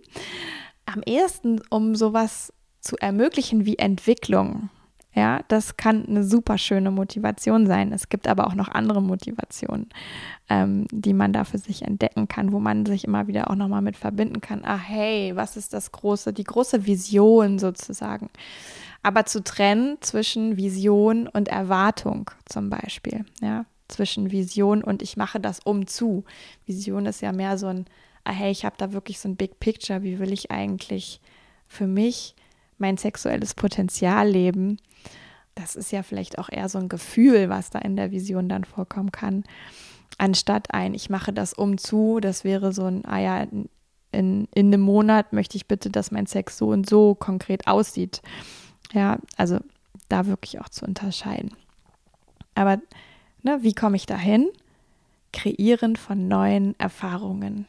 Am 0.86 1.02
ehesten, 1.06 1.62
um 1.70 1.96
sowas 1.96 2.54
zu 2.80 2.96
ermöglichen 2.98 3.66
wie 3.66 3.78
Entwicklung. 3.78 4.70
Ja, 5.16 5.42
das 5.48 5.78
kann 5.78 6.08
eine 6.08 6.24
super 6.24 6.58
schöne 6.58 6.90
Motivation 6.90 7.68
sein. 7.68 7.92
Es 7.94 8.10
gibt 8.10 8.28
aber 8.28 8.48
auch 8.48 8.56
noch 8.56 8.70
andere 8.70 9.02
Motivationen, 9.02 9.90
ähm, 10.50 10.88
die 10.92 11.14
man 11.14 11.34
da 11.34 11.44
für 11.44 11.60
sich 11.60 11.84
entdecken 11.84 12.28
kann, 12.28 12.52
wo 12.52 12.60
man 12.60 12.86
sich 12.86 13.04
immer 13.04 13.28
wieder 13.28 13.52
auch 13.52 13.56
nochmal 13.56 13.84
mit 13.84 13.96
verbinden 13.96 14.42
kann. 14.42 14.66
Ah, 14.66 14.78
hey, 14.78 15.36
was 15.36 15.56
ist 15.56 15.74
das 15.74 15.92
große, 15.92 16.34
die 16.34 16.44
große 16.44 16.88
Vision 16.88 17.60
sozusagen? 17.60 18.30
Aber 19.04 19.26
zu 19.26 19.44
trennen 19.44 19.98
zwischen 20.02 20.58
Vision 20.58 21.28
und 21.28 21.48
Erwartung 21.48 22.32
zum 22.46 22.70
Beispiel, 22.70 23.26
ja, 23.42 23.66
zwischen 23.90 24.32
Vision 24.32 24.84
und 24.84 25.02
ich 25.04 25.18
mache 25.18 25.40
das 25.40 25.60
um 25.60 25.86
zu. 25.86 26.24
Vision 26.66 27.06
ist 27.06 27.22
ja 27.22 27.34
mehr 27.34 27.58
so 27.60 27.68
ein, 27.68 27.86
ah, 28.24 28.32
hey, 28.32 28.50
ich 28.50 28.66
habe 28.66 28.76
da 28.78 28.94
wirklich 28.94 29.20
so 29.20 29.30
ein 29.30 29.36
Big 29.36 29.60
Picture, 29.60 30.02
wie 30.02 30.18
will 30.18 30.32
ich 30.32 30.50
eigentlich 30.50 31.22
für 31.68 31.86
mich 31.86 32.34
mein 32.78 32.98
sexuelles 32.98 33.54
Potenzial 33.54 34.28
leben? 34.30 34.80
Das 35.56 35.76
ist 35.76 35.92
ja 35.92 36.04
vielleicht 36.04 36.40
auch 36.40 36.50
eher 36.50 36.70
so 36.70 36.80
ein 36.80 36.90
Gefühl, 36.90 37.50
was 37.50 37.70
da 37.70 37.80
in 37.80 37.96
der 37.96 38.12
Vision 38.12 38.50
dann 38.50 38.64
vorkommen 38.64 39.12
kann, 39.12 39.44
anstatt 40.18 40.74
ein, 40.74 40.94
ich 40.94 41.10
mache 41.10 41.34
das 41.34 41.54
um 41.54 41.78
zu, 41.78 42.20
das 42.20 42.44
wäre 42.44 42.74
so 42.74 42.86
ein, 42.86 43.06
ah 43.06 43.20
ja, 43.20 43.48
in, 44.12 44.48
in 44.54 44.68
einem 44.68 44.82
Monat 44.82 45.34
möchte 45.34 45.58
ich 45.58 45.68
bitte, 45.68 45.90
dass 45.90 46.12
mein 46.12 46.28
Sex 46.28 46.58
so 46.58 46.70
und 46.70 46.88
so 46.88 47.16
konkret 47.16 47.68
aussieht. 47.68 48.22
Ja, 48.94 49.18
also 49.38 49.60
da 50.08 50.28
wirklich 50.28 50.60
auch 50.62 50.70
zu 50.70 50.86
unterscheiden. 50.86 51.52
Aber 52.56 52.80
ne, 53.42 53.60
wie 53.62 53.74
komme 53.74 53.96
ich 53.96 54.06
dahin? 54.06 54.50
Kreieren 55.32 55.96
von 55.96 56.28
neuen 56.28 56.80
Erfahrungen. 56.80 57.66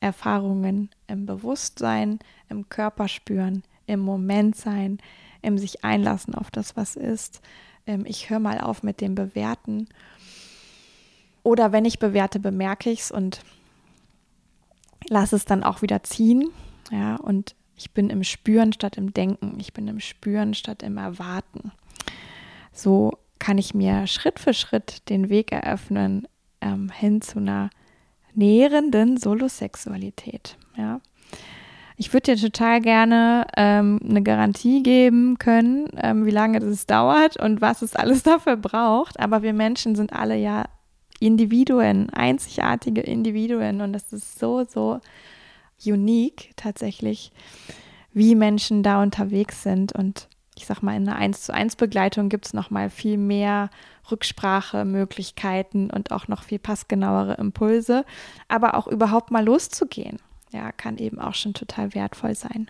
Erfahrungen 0.00 0.90
im 1.08 1.26
Bewusstsein, 1.26 2.20
im 2.48 2.68
Körper 2.68 3.08
spüren, 3.08 3.64
im 3.86 4.00
Moment 4.00 4.54
sein, 4.54 4.98
ähm, 5.44 5.58
sich 5.58 5.84
einlassen 5.84 6.34
auf 6.34 6.50
das, 6.50 6.76
was 6.76 6.96
ist. 6.96 7.40
Ähm, 7.86 8.04
ich 8.06 8.30
höre 8.30 8.40
mal 8.40 8.60
auf 8.60 8.82
mit 8.82 9.00
dem 9.00 9.14
Bewerten. 9.14 9.88
Oder 11.42 11.72
wenn 11.72 11.84
ich 11.84 11.98
bewerte, 11.98 12.40
bemerke 12.40 12.90
ich 12.90 13.00
es 13.00 13.10
und 13.10 13.40
lasse 15.08 15.36
es 15.36 15.44
dann 15.44 15.62
auch 15.62 15.82
wieder 15.82 16.02
ziehen. 16.02 16.48
Ja, 16.90 17.16
und 17.16 17.54
ich 17.76 17.92
bin 17.92 18.10
im 18.10 18.24
Spüren 18.24 18.72
statt 18.72 18.96
im 18.96 19.12
Denken. 19.12 19.58
Ich 19.58 19.72
bin 19.72 19.88
im 19.88 20.00
Spüren 20.00 20.54
statt 20.54 20.82
im 20.82 20.96
Erwarten. 20.96 21.72
So 22.72 23.18
kann 23.38 23.58
ich 23.58 23.74
mir 23.74 24.06
Schritt 24.06 24.38
für 24.38 24.54
Schritt 24.54 25.08
den 25.08 25.28
Weg 25.28 25.52
eröffnen 25.52 26.26
ähm, 26.60 26.90
hin 26.90 27.20
zu 27.20 27.38
einer 27.38 27.70
nährenden 28.34 29.16
Solosexualität. 29.16 30.56
Ja. 30.76 31.00
Ich 31.96 32.12
würde 32.12 32.34
dir 32.34 32.40
total 32.40 32.80
gerne 32.80 33.46
ähm, 33.56 34.00
eine 34.02 34.22
Garantie 34.22 34.82
geben 34.82 35.38
können, 35.38 35.88
ähm, 35.96 36.26
wie 36.26 36.32
lange 36.32 36.58
das 36.58 36.86
dauert 36.86 37.36
und 37.36 37.60
was 37.60 37.82
es 37.82 37.94
alles 37.94 38.22
dafür 38.24 38.56
braucht. 38.56 39.20
Aber 39.20 39.42
wir 39.42 39.52
Menschen 39.52 39.94
sind 39.94 40.12
alle 40.12 40.36
ja 40.36 40.64
Individuen, 41.20 42.10
einzigartige 42.10 43.00
Individuen 43.00 43.80
und 43.80 43.92
das 43.92 44.12
ist 44.12 44.40
so, 44.40 44.64
so 44.64 45.00
unique 45.84 46.50
tatsächlich, 46.56 47.30
wie 48.12 48.34
Menschen 48.34 48.82
da 48.82 49.00
unterwegs 49.00 49.62
sind. 49.62 49.92
Und 49.92 50.28
ich 50.56 50.66
sag 50.66 50.82
mal, 50.82 50.96
in 50.96 51.08
einer 51.08 51.16
1 51.16 51.42
zu 51.42 51.54
1 51.54 51.76
Begleitung 51.76 52.28
gibt 52.28 52.46
es 52.46 52.54
nochmal 52.54 52.90
viel 52.90 53.18
mehr 53.18 53.70
Rücksprachemöglichkeiten 54.10 55.90
und 55.90 56.10
auch 56.10 56.26
noch 56.26 56.42
viel 56.42 56.58
passgenauere 56.58 57.34
Impulse, 57.34 58.04
aber 58.48 58.74
auch 58.74 58.88
überhaupt 58.88 59.30
mal 59.30 59.44
loszugehen 59.44 60.18
ja, 60.54 60.72
kann 60.72 60.98
eben 60.98 61.18
auch 61.18 61.34
schon 61.34 61.54
total 61.54 61.94
wertvoll 61.94 62.34
sein. 62.34 62.68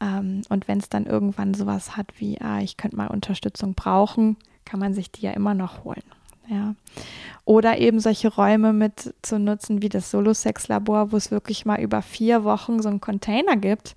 Ähm, 0.00 0.42
und 0.48 0.68
wenn 0.68 0.78
es 0.78 0.88
dann 0.88 1.06
irgendwann 1.06 1.54
sowas 1.54 1.96
hat 1.96 2.12
wie, 2.18 2.40
ah, 2.40 2.60
ich 2.60 2.76
könnte 2.76 2.96
mal 2.96 3.08
Unterstützung 3.08 3.74
brauchen, 3.74 4.36
kann 4.64 4.80
man 4.80 4.94
sich 4.94 5.10
die 5.10 5.22
ja 5.22 5.32
immer 5.32 5.54
noch 5.54 5.84
holen. 5.84 6.02
Ja. 6.48 6.74
Oder 7.44 7.78
eben 7.78 8.00
solche 8.00 8.28
Räume 8.28 8.72
mit 8.72 9.14
zu 9.22 9.38
nutzen 9.38 9.82
wie 9.82 9.90
das 9.90 10.10
Solo-Sex-Labor, 10.10 11.12
wo 11.12 11.16
es 11.16 11.30
wirklich 11.30 11.66
mal 11.66 11.80
über 11.80 12.00
vier 12.00 12.42
Wochen 12.44 12.80
so 12.80 12.88
einen 12.88 13.00
Container 13.00 13.56
gibt 13.56 13.94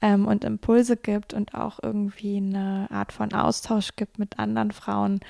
ähm, 0.00 0.26
und 0.26 0.42
Impulse 0.44 0.96
gibt 0.96 1.32
und 1.32 1.54
auch 1.54 1.78
irgendwie 1.80 2.38
eine 2.38 2.88
Art 2.90 3.12
von 3.12 3.32
Austausch 3.32 3.94
gibt 3.94 4.18
mit 4.18 4.38
anderen 4.38 4.72
Frauen 4.72 5.20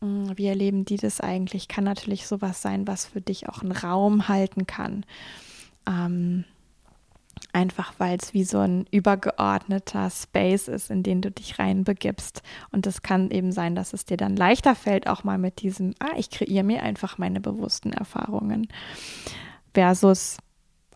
Hm, 0.00 0.36
wie 0.36 0.46
erleben 0.46 0.84
die 0.84 0.96
das 0.96 1.20
eigentlich? 1.20 1.68
Kann 1.68 1.84
natürlich 1.84 2.26
sowas 2.26 2.62
sein, 2.62 2.86
was 2.86 3.06
für 3.06 3.20
dich 3.20 3.48
auch 3.48 3.62
einen 3.62 3.72
Raum 3.72 4.28
halten 4.28 4.66
kann. 4.66 5.04
Ähm, 5.88 6.44
einfach 7.52 7.94
weil 7.98 8.18
es 8.20 8.34
wie 8.34 8.44
so 8.44 8.58
ein 8.58 8.86
übergeordneter 8.90 10.10
Space 10.10 10.68
ist, 10.68 10.90
in 10.90 11.02
den 11.02 11.22
du 11.22 11.30
dich 11.30 11.58
reinbegibst. 11.58 12.42
Und 12.70 12.86
es 12.86 13.02
kann 13.02 13.30
eben 13.30 13.52
sein, 13.52 13.74
dass 13.74 13.92
es 13.92 14.04
dir 14.04 14.16
dann 14.16 14.36
leichter 14.36 14.74
fällt, 14.74 15.06
auch 15.06 15.24
mal 15.24 15.38
mit 15.38 15.62
diesem, 15.62 15.94
ah, 15.98 16.16
ich 16.16 16.30
kreiere 16.30 16.64
mir 16.64 16.82
einfach 16.82 17.18
meine 17.18 17.40
bewussten 17.40 17.92
Erfahrungen. 17.92 18.68
Versus, 19.74 20.36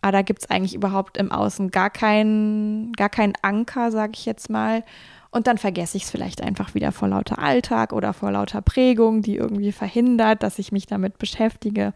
ah, 0.01 0.11
da 0.11 0.21
gibt 0.21 0.43
es 0.43 0.49
eigentlich 0.49 0.75
überhaupt 0.75 1.17
im 1.17 1.31
Außen 1.31 1.71
gar 1.71 1.89
keinen, 1.89 2.93
gar 2.93 3.09
keinen 3.09 3.33
Anker, 3.41 3.91
sage 3.91 4.13
ich 4.15 4.25
jetzt 4.25 4.49
mal. 4.49 4.83
Und 5.31 5.47
dann 5.47 5.57
vergesse 5.57 5.97
ich 5.97 6.03
es 6.03 6.11
vielleicht 6.11 6.43
einfach 6.43 6.75
wieder 6.75 6.91
vor 6.91 7.07
lauter 7.07 7.39
Alltag 7.39 7.91
oder 7.91 8.13
vor 8.13 8.31
lauter 8.31 8.61
Prägung, 8.61 9.23
die 9.23 9.35
irgendwie 9.35 9.71
verhindert, 9.71 10.43
dass 10.43 10.59
ich 10.59 10.71
mich 10.71 10.85
damit 10.85 11.17
beschäftige. 11.17 11.93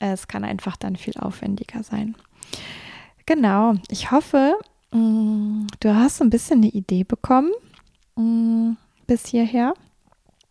Es 0.00 0.28
kann 0.28 0.44
einfach 0.44 0.76
dann 0.76 0.96
viel 0.96 1.14
aufwendiger 1.18 1.82
sein. 1.82 2.14
Genau, 3.26 3.74
ich 3.90 4.10
hoffe, 4.10 4.54
mm, 4.92 5.66
du 5.80 5.94
hast 5.94 6.20
ein 6.20 6.30
bisschen 6.30 6.58
eine 6.58 6.68
Idee 6.68 7.04
bekommen 7.04 7.52
mm, 8.16 8.72
bis 9.06 9.26
hierher. 9.26 9.74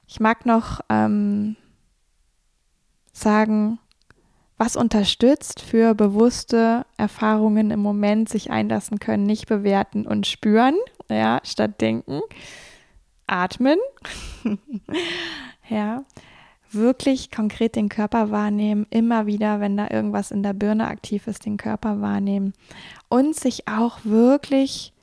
Ich 0.07 0.19
mag 0.19 0.45
noch 0.45 0.81
ähm, 0.89 1.55
sagen, 3.11 3.79
was 4.57 4.75
unterstützt 4.75 5.59
für 5.59 5.93
bewusste 5.93 6.85
Erfahrungen 6.97 7.71
im 7.71 7.79
Moment 7.79 8.29
sich 8.29 8.51
einlassen 8.51 8.99
können, 8.99 9.23
nicht 9.23 9.47
bewerten 9.47 10.05
und 10.07 10.27
spüren, 10.27 10.75
ja, 11.09 11.39
statt 11.43 11.81
denken. 11.81 12.21
Atmen, 13.27 13.79
ja, 15.69 16.03
wirklich 16.73 17.31
konkret 17.31 17.75
den 17.75 17.89
Körper 17.89 18.31
wahrnehmen, 18.31 18.85
immer 18.89 19.25
wieder, 19.25 19.59
wenn 19.59 19.77
da 19.77 19.89
irgendwas 19.89 20.31
in 20.31 20.43
der 20.43 20.53
Birne 20.53 20.87
aktiv 20.87 21.27
ist, 21.27 21.45
den 21.45 21.57
Körper 21.57 22.01
wahrnehmen 22.01 22.53
und 23.09 23.35
sich 23.35 23.67
auch 23.67 23.99
wirklich, 24.03 24.93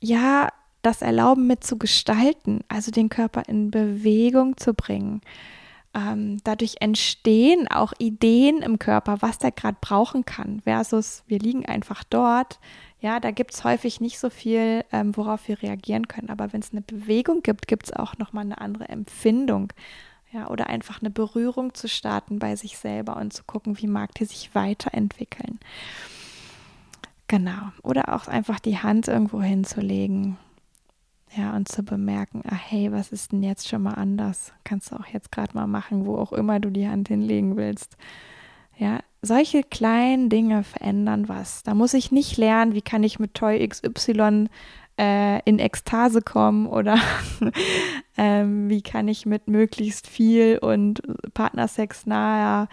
ja, 0.00 0.48
das 0.82 1.02
erlauben 1.02 1.46
mit 1.46 1.64
zu 1.64 1.76
gestalten, 1.76 2.60
also 2.68 2.90
den 2.90 3.08
Körper 3.08 3.42
in 3.46 3.70
Bewegung 3.70 4.56
zu 4.56 4.74
bringen. 4.74 5.20
Ähm, 5.94 6.38
dadurch 6.44 6.76
entstehen 6.80 7.66
auch 7.68 7.92
Ideen 7.98 8.62
im 8.62 8.78
Körper, 8.78 9.18
was 9.20 9.38
der 9.38 9.52
gerade 9.52 9.78
brauchen 9.80 10.24
kann, 10.24 10.60
versus 10.60 11.24
wir 11.26 11.38
liegen 11.38 11.66
einfach 11.66 12.04
dort. 12.04 12.60
Ja, 13.00 13.20
da 13.20 13.30
gibt 13.30 13.54
es 13.54 13.64
häufig 13.64 14.00
nicht 14.00 14.18
so 14.18 14.28
viel, 14.28 14.84
ähm, 14.92 15.16
worauf 15.16 15.48
wir 15.48 15.62
reagieren 15.62 16.08
können. 16.08 16.30
Aber 16.30 16.52
wenn 16.52 16.60
es 16.60 16.72
eine 16.72 16.82
Bewegung 16.82 17.42
gibt, 17.42 17.68
gibt 17.68 17.86
es 17.86 17.92
auch 17.92 18.18
nochmal 18.18 18.44
eine 18.44 18.60
andere 18.60 18.88
Empfindung. 18.88 19.72
Ja, 20.30 20.48
oder 20.48 20.68
einfach 20.68 21.00
eine 21.00 21.10
Berührung 21.10 21.72
zu 21.74 21.88
starten 21.88 22.38
bei 22.38 22.54
sich 22.54 22.76
selber 22.76 23.16
und 23.16 23.32
zu 23.32 23.44
gucken, 23.44 23.78
wie 23.78 23.86
mag 23.86 24.14
die 24.14 24.26
sich 24.26 24.54
weiterentwickeln. 24.54 25.58
Genau. 27.28 27.72
Oder 27.82 28.14
auch 28.14 28.26
einfach 28.26 28.60
die 28.60 28.78
Hand 28.78 29.08
irgendwo 29.08 29.40
hinzulegen. 29.40 30.36
Ja, 31.36 31.54
und 31.54 31.68
zu 31.68 31.82
bemerken, 31.82 32.42
ah 32.48 32.54
hey, 32.54 32.90
was 32.90 33.12
ist 33.12 33.32
denn 33.32 33.42
jetzt 33.42 33.68
schon 33.68 33.82
mal 33.82 33.94
anders? 33.94 34.52
Kannst 34.64 34.90
du 34.90 34.96
auch 34.96 35.06
jetzt 35.06 35.30
gerade 35.30 35.54
mal 35.54 35.66
machen, 35.66 36.06
wo 36.06 36.16
auch 36.16 36.32
immer 36.32 36.58
du 36.58 36.70
die 36.70 36.88
Hand 36.88 37.08
hinlegen 37.08 37.56
willst. 37.56 37.96
Ja, 38.78 39.00
solche 39.20 39.62
kleinen 39.62 40.30
Dinge 40.30 40.62
verändern 40.62 41.28
was. 41.28 41.62
Da 41.64 41.74
muss 41.74 41.92
ich 41.92 42.12
nicht 42.12 42.36
lernen, 42.38 42.74
wie 42.74 42.82
kann 42.82 43.02
ich 43.02 43.18
mit 43.18 43.34
Toy 43.34 43.66
XY 43.66 44.48
äh, 44.98 45.40
in 45.44 45.58
Ekstase 45.58 46.22
kommen 46.22 46.66
oder 46.66 46.98
ähm, 48.16 48.68
wie 48.68 48.82
kann 48.82 49.08
ich 49.08 49.26
mit 49.26 49.46
möglichst 49.48 50.06
viel 50.06 50.58
und 50.58 51.00
Partnersex 51.34 52.06
naher 52.06 52.68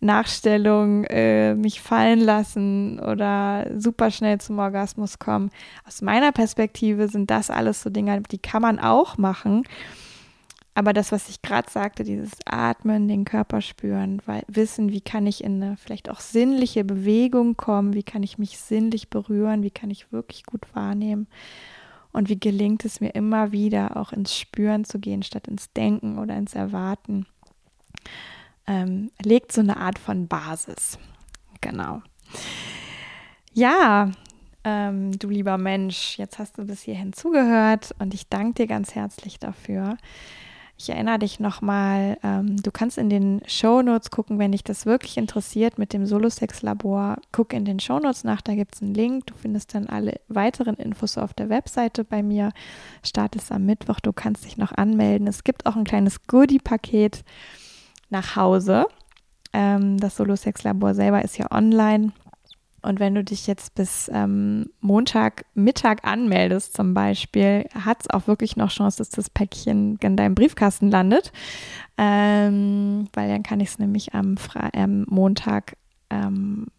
Nachstellung 0.00 1.04
äh, 1.04 1.54
mich 1.54 1.80
fallen 1.80 2.20
lassen 2.20 3.00
oder 3.00 3.66
super 3.76 4.10
schnell 4.10 4.38
zum 4.38 4.58
Orgasmus 4.58 5.18
kommen. 5.18 5.50
Aus 5.86 6.02
meiner 6.02 6.32
Perspektive 6.32 7.08
sind 7.08 7.30
das 7.30 7.50
alles 7.50 7.82
so 7.82 7.90
Dinge, 7.90 8.22
die 8.30 8.38
kann 8.38 8.62
man 8.62 8.78
auch 8.78 9.18
machen. 9.18 9.64
Aber 10.78 10.92
das, 10.92 11.10
was 11.10 11.28
ich 11.28 11.42
gerade 11.42 11.68
sagte, 11.68 12.04
dieses 12.04 12.30
Atmen, 12.44 13.08
den 13.08 13.24
Körper 13.24 13.62
spüren, 13.62 14.22
weil 14.26 14.44
wissen, 14.46 14.92
wie 14.92 15.00
kann 15.00 15.26
ich 15.26 15.42
in 15.42 15.60
eine 15.60 15.76
vielleicht 15.76 16.08
auch 16.08 16.20
sinnliche 16.20 16.84
Bewegung 16.84 17.56
kommen, 17.56 17.94
wie 17.94 18.04
kann 18.04 18.22
ich 18.22 18.38
mich 18.38 18.58
sinnlich 18.58 19.10
berühren, 19.10 19.64
wie 19.64 19.72
kann 19.72 19.90
ich 19.90 20.12
wirklich 20.12 20.44
gut 20.44 20.72
wahrnehmen 20.74 21.26
und 22.12 22.28
wie 22.28 22.38
gelingt 22.38 22.84
es 22.84 23.00
mir 23.00 23.16
immer 23.16 23.50
wieder 23.50 23.96
auch 23.96 24.12
ins 24.12 24.36
Spüren 24.36 24.84
zu 24.84 25.00
gehen, 25.00 25.24
statt 25.24 25.48
ins 25.48 25.72
Denken 25.72 26.16
oder 26.16 26.36
ins 26.36 26.54
Erwarten, 26.54 27.26
ähm, 28.68 29.10
legt 29.20 29.50
so 29.50 29.62
eine 29.62 29.78
Art 29.78 29.98
von 29.98 30.28
Basis. 30.28 30.96
Genau. 31.60 32.02
Ja, 33.52 34.12
ähm, 34.62 35.18
du 35.18 35.28
lieber 35.28 35.58
Mensch, 35.58 36.18
jetzt 36.18 36.38
hast 36.38 36.56
du 36.56 36.66
bis 36.66 36.82
hierhin 36.82 37.12
zugehört 37.12 37.96
und 37.98 38.14
ich 38.14 38.28
danke 38.28 38.62
dir 38.62 38.66
ganz 38.68 38.94
herzlich 38.94 39.40
dafür. 39.40 39.96
Ich 40.80 40.90
erinnere 40.90 41.18
dich 41.18 41.40
nochmal, 41.40 42.18
ähm, 42.22 42.56
du 42.62 42.70
kannst 42.70 42.98
in 42.98 43.10
den 43.10 43.42
Show 43.46 43.82
Notes 43.82 44.12
gucken, 44.12 44.38
wenn 44.38 44.52
dich 44.52 44.62
das 44.62 44.86
wirklich 44.86 45.16
interessiert 45.16 45.76
mit 45.76 45.92
dem 45.92 46.06
Solo-Sex-Labor. 46.06 47.16
Guck 47.32 47.52
in 47.52 47.64
den 47.64 47.80
Show 47.80 47.98
Notes 47.98 48.22
nach, 48.22 48.40
da 48.42 48.54
gibt 48.54 48.76
es 48.76 48.82
einen 48.82 48.94
Link. 48.94 49.26
Du 49.26 49.34
findest 49.34 49.74
dann 49.74 49.88
alle 49.88 50.20
weiteren 50.28 50.76
Infos 50.76 51.18
auf 51.18 51.34
der 51.34 51.48
Webseite 51.48 52.04
bei 52.04 52.22
mir. 52.22 52.52
Start 53.02 53.34
ist 53.34 53.50
am 53.50 53.66
Mittwoch, 53.66 53.98
du 53.98 54.12
kannst 54.12 54.44
dich 54.44 54.56
noch 54.56 54.70
anmelden. 54.70 55.26
Es 55.26 55.42
gibt 55.42 55.66
auch 55.66 55.74
ein 55.74 55.82
kleines 55.82 56.22
Goodie-Paket 56.28 57.24
nach 58.08 58.36
Hause. 58.36 58.86
Ähm, 59.52 59.98
das 59.98 60.16
Solo-Sex-Labor 60.16 60.94
selber 60.94 61.24
ist 61.24 61.38
ja 61.38 61.50
online. 61.50 62.12
Und 62.88 63.00
wenn 63.00 63.14
du 63.14 63.22
dich 63.22 63.46
jetzt 63.46 63.74
bis 63.74 64.10
ähm, 64.14 64.70
Montagmittag 64.80 66.04
anmeldest 66.04 66.74
zum 66.74 66.94
Beispiel, 66.94 67.66
hat 67.74 67.98
es 68.00 68.08
auch 68.08 68.26
wirklich 68.26 68.56
noch 68.56 68.70
Chance, 68.70 68.96
dass 68.96 69.10
das 69.10 69.28
Päckchen 69.28 69.98
in 70.00 70.16
deinem 70.16 70.34
Briefkasten 70.34 70.90
landet. 70.90 71.30
Ähm, 71.98 73.08
weil 73.12 73.28
dann 73.28 73.42
kann 73.42 73.60
ich 73.60 73.68
es 73.68 73.78
nämlich 73.78 74.14
am 74.14 74.38
Fre 74.38 74.70
ähm, 74.72 75.04
Montagabend 75.06 76.70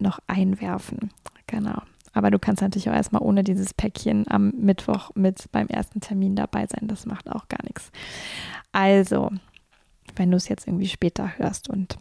noch 0.00 0.18
einwerfen. 0.26 1.10
Genau. 1.46 1.80
Aber 2.12 2.30
du 2.30 2.38
kannst 2.38 2.60
natürlich 2.60 2.90
auch 2.90 2.94
erstmal 2.94 3.22
ohne 3.22 3.42
dieses 3.42 3.72
Päckchen 3.72 4.26
am 4.28 4.50
Mittwoch 4.50 5.12
mit 5.14 5.50
beim 5.50 5.68
ersten 5.68 6.02
Termin 6.02 6.36
dabei 6.36 6.66
sein. 6.66 6.88
Das 6.88 7.06
macht 7.06 7.30
auch 7.30 7.48
gar 7.48 7.64
nichts. 7.64 7.90
Also, 8.72 9.30
wenn 10.14 10.30
du 10.30 10.36
es 10.36 10.46
jetzt 10.46 10.68
irgendwie 10.68 10.88
später 10.88 11.38
hörst 11.38 11.70
und 11.70 11.96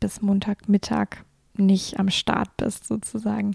bis 0.00 0.20
Montagmittag 0.20 1.18
nicht 1.58 1.98
am 1.98 2.10
Start 2.10 2.56
bist, 2.56 2.86
sozusagen. 2.86 3.54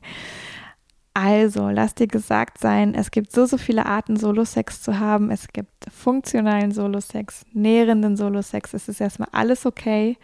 Also, 1.13 1.69
lass 1.69 1.93
dir 1.93 2.07
gesagt 2.07 2.57
sein, 2.57 2.95
es 2.95 3.11
gibt 3.11 3.33
so, 3.33 3.45
so 3.45 3.57
viele 3.57 3.85
Arten, 3.85 4.15
Solo-Sex 4.15 4.81
zu 4.81 4.97
haben. 4.99 5.29
Es 5.29 5.49
gibt 5.49 5.91
funktionalen 5.91 6.71
Solo-Sex, 6.71 7.45
nährenden 7.51 8.15
Solo-Sex. 8.15 8.73
Es 8.73 8.87
ist 8.87 9.01
erstmal 9.01 9.27
alles 9.33 9.65
okay. 9.65 10.17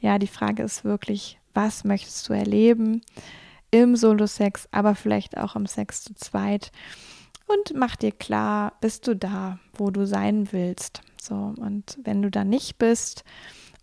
Ja, 0.00 0.18
die 0.18 0.26
Frage 0.26 0.64
ist 0.64 0.84
wirklich, 0.84 1.38
was 1.54 1.84
möchtest 1.84 2.28
du 2.28 2.32
erleben 2.32 3.02
im 3.70 3.94
Solo-Sex, 3.94 4.68
aber 4.72 4.96
vielleicht 4.96 5.38
auch 5.38 5.54
im 5.54 5.66
Sex 5.66 6.02
zu 6.02 6.14
zweit? 6.14 6.72
Und 7.46 7.74
mach 7.76 7.94
dir 7.94 8.12
klar, 8.12 8.72
bist 8.80 9.06
du 9.06 9.14
da, 9.14 9.60
wo 9.74 9.90
du 9.90 10.06
sein 10.06 10.48
willst. 10.50 11.02
So, 11.20 11.54
und 11.56 11.98
wenn 12.02 12.20
du 12.20 12.30
da 12.30 12.44
nicht 12.44 12.78
bist, 12.78 13.24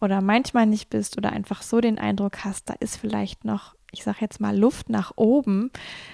oder 0.02 0.22
manchmal 0.22 0.66
nicht 0.66 0.90
bist 0.90 1.18
oder 1.18 1.32
einfach 1.32 1.62
so 1.62 1.82
den 1.82 1.98
Eindruck 1.98 2.46
hast, 2.46 2.70
da 2.70 2.74
ist 2.80 2.98
vielleicht 2.98 3.46
noch, 3.46 3.76
ich 3.92 4.04
sage 4.04 4.20
jetzt 4.22 4.40
mal, 4.40 4.58
Luft 4.58 4.90
nach 4.90 5.14
oben, 5.16 5.72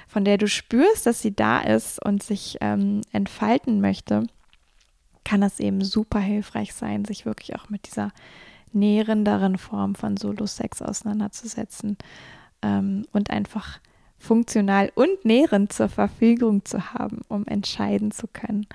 von 0.07 0.25
der 0.25 0.37
du 0.37 0.47
spürst, 0.47 1.05
dass 1.05 1.21
sie 1.21 1.35
da 1.35 1.59
ist 1.59 2.03
und 2.03 2.23
sich 2.23 2.57
ähm, 2.61 3.01
entfalten 3.11 3.81
möchte, 3.81 4.27
kann 5.23 5.41
das 5.41 5.59
eben 5.59 5.83
super 5.83 6.19
hilfreich 6.19 6.73
sein, 6.73 7.05
sich 7.05 7.25
wirklich 7.25 7.55
auch 7.55 7.69
mit 7.69 7.87
dieser 7.87 8.11
nährenderen 8.71 9.57
Form 9.57 9.95
von 9.95 10.17
Solo-Sex 10.17 10.81
auseinanderzusetzen 10.81 11.97
ähm, 12.61 13.05
und 13.11 13.29
einfach 13.29 13.79
funktional 14.17 14.91
und 14.95 15.25
nährend 15.25 15.71
zur 15.71 15.89
Verfügung 15.89 16.65
zu 16.65 16.93
haben, 16.93 17.21
um 17.27 17.45
entscheiden 17.45 18.11
zu 18.11 18.27
können 18.27 18.67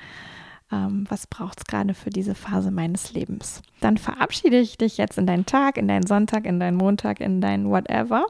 ähm, 0.73 1.05
was 1.09 1.27
braucht 1.27 1.59
es 1.59 1.65
gerade 1.65 1.95
für 1.95 2.11
diese 2.11 2.35
Phase 2.35 2.71
meines 2.71 3.13
Lebens. 3.13 3.63
Dann 3.81 3.99
verabschiede 3.99 4.59
ich 4.59 4.79
dich 4.79 4.99
jetzt 4.99 5.19
in 5.19 5.27
deinen 5.27 5.47
Tag, 5.47 5.77
in 5.77 5.89
deinen 5.89 6.07
Sonntag, 6.07 6.47
in 6.47 6.61
deinen 6.61 6.77
Montag, 6.77 7.21
in 7.21 7.41
dein 7.41 7.69
Whatever. 7.69 8.27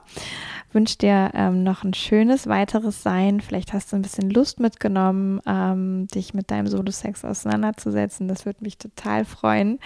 Wünsche 0.73 0.99
dir 0.99 1.31
ähm, 1.35 1.63
noch 1.63 1.85
ein 1.85 1.95
schönes 1.95 2.47
weiteres 2.47 3.03
Sein. 3.03 3.41
Vielleicht 3.41 3.73
hast 3.73 3.93
du 3.93 3.97
ein 3.97 4.03
bisschen 4.03 4.31
Lust 4.31 4.61
mitgenommen, 4.61 5.41
ähm, 5.47 6.07
dich 6.09 6.33
mit 6.33 6.51
deinem 6.51 6.69
Solo-Sex 6.69 7.25
auseinanderzusetzen. 7.25 8.29
Das 8.29 8.47
würde 8.47 8.63
mich 8.63 8.79
total 8.79 9.25
freuen. 9.25 9.79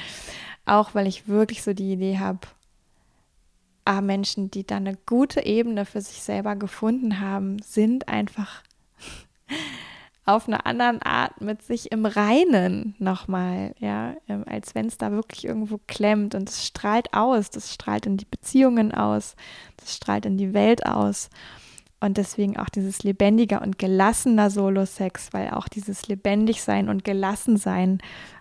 Auch 0.66 0.94
weil 0.94 1.06
ich 1.06 1.26
wirklich 1.26 1.62
so 1.62 1.72
die 1.72 1.92
Idee 1.92 2.18
habe, 2.18 2.40
ah, 3.84 4.00
Menschen, 4.00 4.50
die 4.50 4.66
da 4.66 4.76
eine 4.76 4.96
gute 5.06 5.44
Ebene 5.44 5.84
für 5.84 6.00
sich 6.00 6.22
selber 6.22 6.56
gefunden 6.56 7.20
haben, 7.20 7.58
sind 7.60 8.08
einfach 8.08 8.62
auf 10.26 10.48
eine 10.48 10.64
andere 10.64 11.04
Art 11.04 11.40
mit 11.40 11.62
sich 11.62 11.92
im 11.92 12.06
Reinen 12.06 12.94
nochmal, 12.98 13.74
ja, 13.78 14.14
ähm, 14.28 14.44
als 14.46 14.74
wenn 14.74 14.86
es 14.86 14.96
da 14.96 15.12
wirklich 15.12 15.44
irgendwo 15.44 15.78
klemmt 15.86 16.34
und 16.34 16.48
es 16.48 16.66
strahlt 16.66 17.12
aus, 17.12 17.50
das 17.50 17.72
strahlt 17.72 18.06
in 18.06 18.16
die 18.16 18.24
Beziehungen 18.24 18.92
aus, 18.92 19.36
das 19.76 19.94
strahlt 19.94 20.24
in 20.24 20.38
die 20.38 20.54
Welt 20.54 20.86
aus. 20.86 21.28
Und 22.00 22.16
deswegen 22.16 22.58
auch 22.58 22.68
dieses 22.68 23.02
lebendiger 23.02 23.62
und 23.62 23.78
gelassener 23.78 24.50
Solo-Sex, 24.50 25.32
weil 25.32 25.50
auch 25.50 25.68
dieses 25.68 26.06
lebendig 26.06 26.62
sein 26.62 26.88
und 26.88 27.04
gelassen 27.04 27.56
sein, 27.56 27.98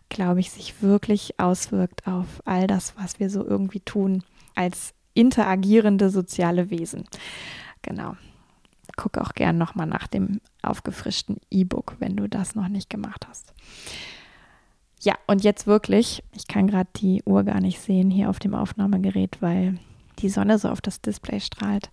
glaube 0.10 0.42
ich, 0.42 0.52
sich 0.52 0.82
wirklich 0.82 1.40
auswirkt 1.40 2.08
auf 2.08 2.28
all 2.46 2.68
das, 2.68 2.94
was 2.98 3.20
wir 3.20 3.30
so 3.30 3.46
irgendwie 3.46 3.80
tun 3.80 4.24
als 4.56 4.94
interagierende 5.14 6.10
soziale 6.10 6.70
Wesen. 6.70 7.06
Genau 7.82 8.16
guck 8.96 9.18
auch 9.18 9.34
gern 9.34 9.58
nochmal 9.58 9.88
nach 9.88 10.08
dem 10.08 10.40
aufgefrischten 10.62 11.38
E-Book, 11.50 11.96
wenn 12.00 12.16
du 12.16 12.28
das 12.28 12.56
noch 12.56 12.68
nicht 12.68 12.90
gemacht 12.90 13.28
hast. 13.28 13.54
Ja, 15.02 15.16
und 15.28 15.44
jetzt 15.44 15.68
wirklich, 15.68 16.24
ich 16.34 16.48
kann 16.48 16.68
gerade 16.68 16.90
die 16.96 17.22
Uhr 17.26 17.44
gar 17.44 17.60
nicht 17.60 17.80
sehen 17.80 18.10
hier 18.10 18.30
auf 18.30 18.40
dem 18.40 18.56
Aufnahmegerät, 18.56 19.42
weil 19.42 19.76
die 20.20 20.30
Sonne 20.30 20.58
so 20.58 20.70
auf 20.70 20.80
das 20.80 21.02
Display 21.02 21.42
strahlt. 21.42 21.90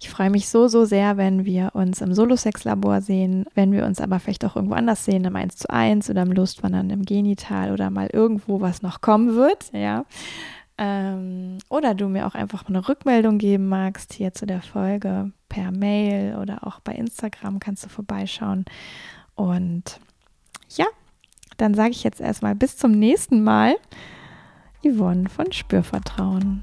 Ich 0.00 0.08
freue 0.08 0.30
mich 0.30 0.48
so, 0.48 0.66
so 0.66 0.86
sehr, 0.86 1.18
wenn 1.18 1.44
wir 1.44 1.72
uns 1.74 2.00
im 2.00 2.14
Solo-Sex-Labor 2.14 3.02
sehen, 3.02 3.44
wenn 3.54 3.70
wir 3.70 3.84
uns 3.84 4.00
aber 4.00 4.18
vielleicht 4.18 4.44
auch 4.46 4.56
irgendwo 4.56 4.74
anders 4.74 5.04
sehen, 5.04 5.24
im 5.24 5.36
1 5.36 5.56
zu 5.56 5.68
1 5.68 6.08
oder 6.08 6.22
im 6.22 6.32
Lustwandern 6.32 6.88
im 6.88 7.04
Genital 7.04 7.70
oder 7.70 7.90
mal 7.90 8.08
irgendwo, 8.10 8.62
was 8.62 8.80
noch 8.80 9.02
kommen 9.02 9.36
wird, 9.36 9.70
ja. 9.72 10.06
Ähm, 10.82 11.58
oder 11.68 11.94
du 11.94 12.08
mir 12.08 12.26
auch 12.26 12.34
einfach 12.34 12.66
eine 12.66 12.88
Rückmeldung 12.88 13.36
geben 13.36 13.68
magst 13.68 14.14
hier 14.14 14.32
zu 14.32 14.46
der 14.46 14.62
Folge 14.62 15.30
per 15.50 15.72
Mail 15.72 16.36
oder 16.36 16.66
auch 16.66 16.80
bei 16.80 16.92
Instagram 16.92 17.60
kannst 17.60 17.84
du 17.84 17.90
vorbeischauen. 17.90 18.64
Und 19.34 20.00
ja, 20.70 20.86
dann 21.58 21.74
sage 21.74 21.90
ich 21.90 22.02
jetzt 22.02 22.22
erstmal 22.22 22.54
bis 22.54 22.78
zum 22.78 22.92
nächsten 22.92 23.44
Mal. 23.44 23.76
Yvonne 24.82 25.28
von 25.28 25.52
Spürvertrauen. 25.52 26.62